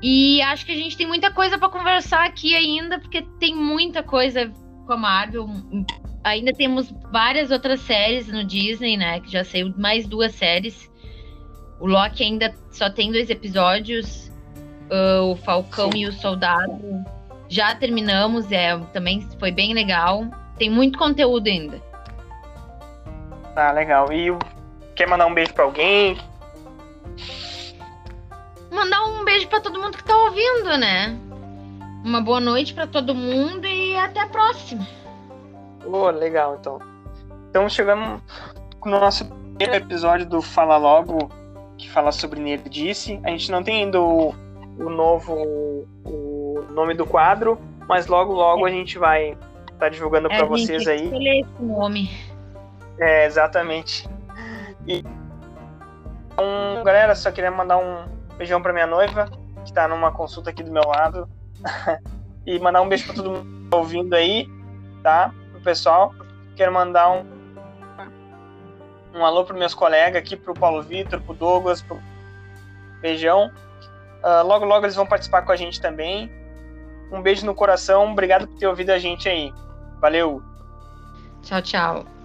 E 0.01 0.41
acho 0.43 0.65
que 0.65 0.71
a 0.71 0.75
gente 0.75 0.95
tem 0.95 1.07
muita 1.07 1.31
coisa 1.31 1.57
para 1.57 1.69
conversar 1.69 2.25
aqui 2.25 2.55
ainda, 2.55 2.99
porque 2.99 3.23
tem 3.39 3.55
muita 3.55 4.03
coisa 4.03 4.51
com 4.85 4.93
a 4.93 4.97
Marvel. 4.97 5.49
Ainda 6.23 6.53
temos 6.53 6.93
várias 7.11 7.51
outras 7.51 7.79
séries 7.81 8.27
no 8.27 8.43
Disney, 8.43 8.95
né? 8.95 9.19
Que 9.19 9.31
já 9.31 9.43
saiu 9.43 9.73
mais 9.77 10.07
duas 10.07 10.35
séries. 10.35 10.89
O 11.79 11.87
Loki 11.87 12.23
ainda 12.23 12.53
só 12.71 12.89
tem 12.89 13.11
dois 13.11 13.29
episódios. 13.29 14.31
Uh, 14.89 15.31
o 15.31 15.35
Falcão 15.35 15.91
Sim. 15.91 15.99
e 15.99 16.07
o 16.07 16.13
Soldado 16.13 17.05
já 17.49 17.75
terminamos, 17.75 18.51
é, 18.51 18.77
também 18.93 19.27
foi 19.39 19.51
bem 19.51 19.73
legal. 19.73 20.25
Tem 20.57 20.69
muito 20.69 20.97
conteúdo 20.97 21.47
ainda. 21.47 21.81
Tá, 23.53 23.71
legal. 23.71 24.11
E 24.11 24.29
quer 24.95 25.07
mandar 25.07 25.25
um 25.25 25.33
beijo 25.33 25.53
para 25.53 25.63
alguém? 25.63 26.17
Mandar 28.71 29.03
um 29.05 29.23
beijo 29.23 29.47
para 29.47 29.61
todo 29.61 29.79
mundo 29.79 29.97
que 29.97 30.03
tá 30.03 30.15
ouvindo, 30.15 30.77
né? 30.77 31.17
Uma 32.03 32.21
boa 32.21 32.39
noite 32.39 32.73
para 32.73 32.87
todo 32.87 33.15
mundo 33.15 33.65
e 33.65 33.95
até 33.97 34.21
a 34.21 34.27
próxima. 34.27 34.85
Oh, 35.85 36.09
legal, 36.09 36.57
então. 36.59 36.79
Então 37.49 37.69
chegamos 37.69 38.21
no 38.85 38.99
nosso 38.99 39.25
primeiro 39.25 39.75
episódio 39.75 40.25
do 40.25 40.41
Fala 40.41 40.77
Logo 40.77 41.29
que 41.77 41.89
fala 41.89 42.11
sobre 42.11 42.39
Nerdice. 42.39 43.19
A 43.23 43.29
gente 43.29 43.51
não 43.51 43.63
tem 43.63 43.83
ainda 43.83 44.01
o, 44.01 44.33
o 44.79 44.89
novo 44.89 45.87
o 46.05 46.65
nome 46.71 46.93
do 46.93 47.05
quadro, 47.05 47.59
mas 47.87 48.07
logo 48.07 48.33
logo 48.33 48.65
a 48.65 48.69
gente 48.69 48.97
vai 48.97 49.31
estar 49.31 49.77
tá 49.77 49.89
divulgando 49.89 50.27
para 50.27 50.39
é, 50.39 50.45
vocês 50.45 50.87
aí. 50.87 51.07
Esse 51.39 51.63
nome. 51.63 52.09
É, 52.99 53.25
exatamente. 53.25 54.09
E 54.87 55.03
então, 56.37 56.83
galera, 56.83 57.15
só 57.15 57.31
queria 57.31 57.49
mandar 57.49 57.77
um 57.77 58.05
beijão 58.37 58.61
para 58.61 58.71
minha 58.71 58.85
noiva, 58.85 59.27
que 59.63 59.69
está 59.69 59.87
numa 59.87 60.11
consulta 60.11 60.51
aqui 60.51 60.61
do 60.61 60.71
meu 60.71 60.83
lado. 60.83 61.27
e 62.45 62.59
mandar 62.59 62.81
um 62.81 62.87
beijo 62.87 63.07
para 63.07 63.15
todo 63.15 63.31
mundo 63.31 63.63
que 63.63 63.69
tá 63.71 63.77
ouvindo 63.77 64.13
aí, 64.13 64.47
tá? 65.01 65.33
Pro 65.51 65.61
pessoal. 65.61 66.13
Quero 66.55 66.71
mandar 66.71 67.09
um 67.09 67.25
um 69.13 69.25
alô 69.25 69.43
para 69.43 69.55
meus 69.55 69.73
colegas 69.73 70.21
aqui, 70.21 70.35
para 70.35 70.51
o 70.51 70.59
Paulo 70.59 70.81
Vitor, 70.81 71.21
para 71.21 71.31
o 71.31 71.35
Douglas, 71.35 71.81
pro 71.81 71.99
Beijão. 73.01 73.51
Uh, 74.23 74.45
logo, 74.45 74.65
logo 74.65 74.85
eles 74.85 74.95
vão 74.95 75.05
participar 75.05 75.43
com 75.43 75.51
a 75.51 75.55
gente 75.55 75.79
também. 75.81 76.31
Um 77.11 77.21
beijo 77.21 77.45
no 77.45 77.55
coração, 77.55 78.11
obrigado 78.11 78.47
por 78.47 78.57
ter 78.57 78.67
ouvido 78.67 78.89
a 78.89 78.99
gente 78.99 79.29
aí. 79.29 79.53
Valeu! 79.99 80.41
Tchau, 81.41 81.61
tchau. 81.61 82.16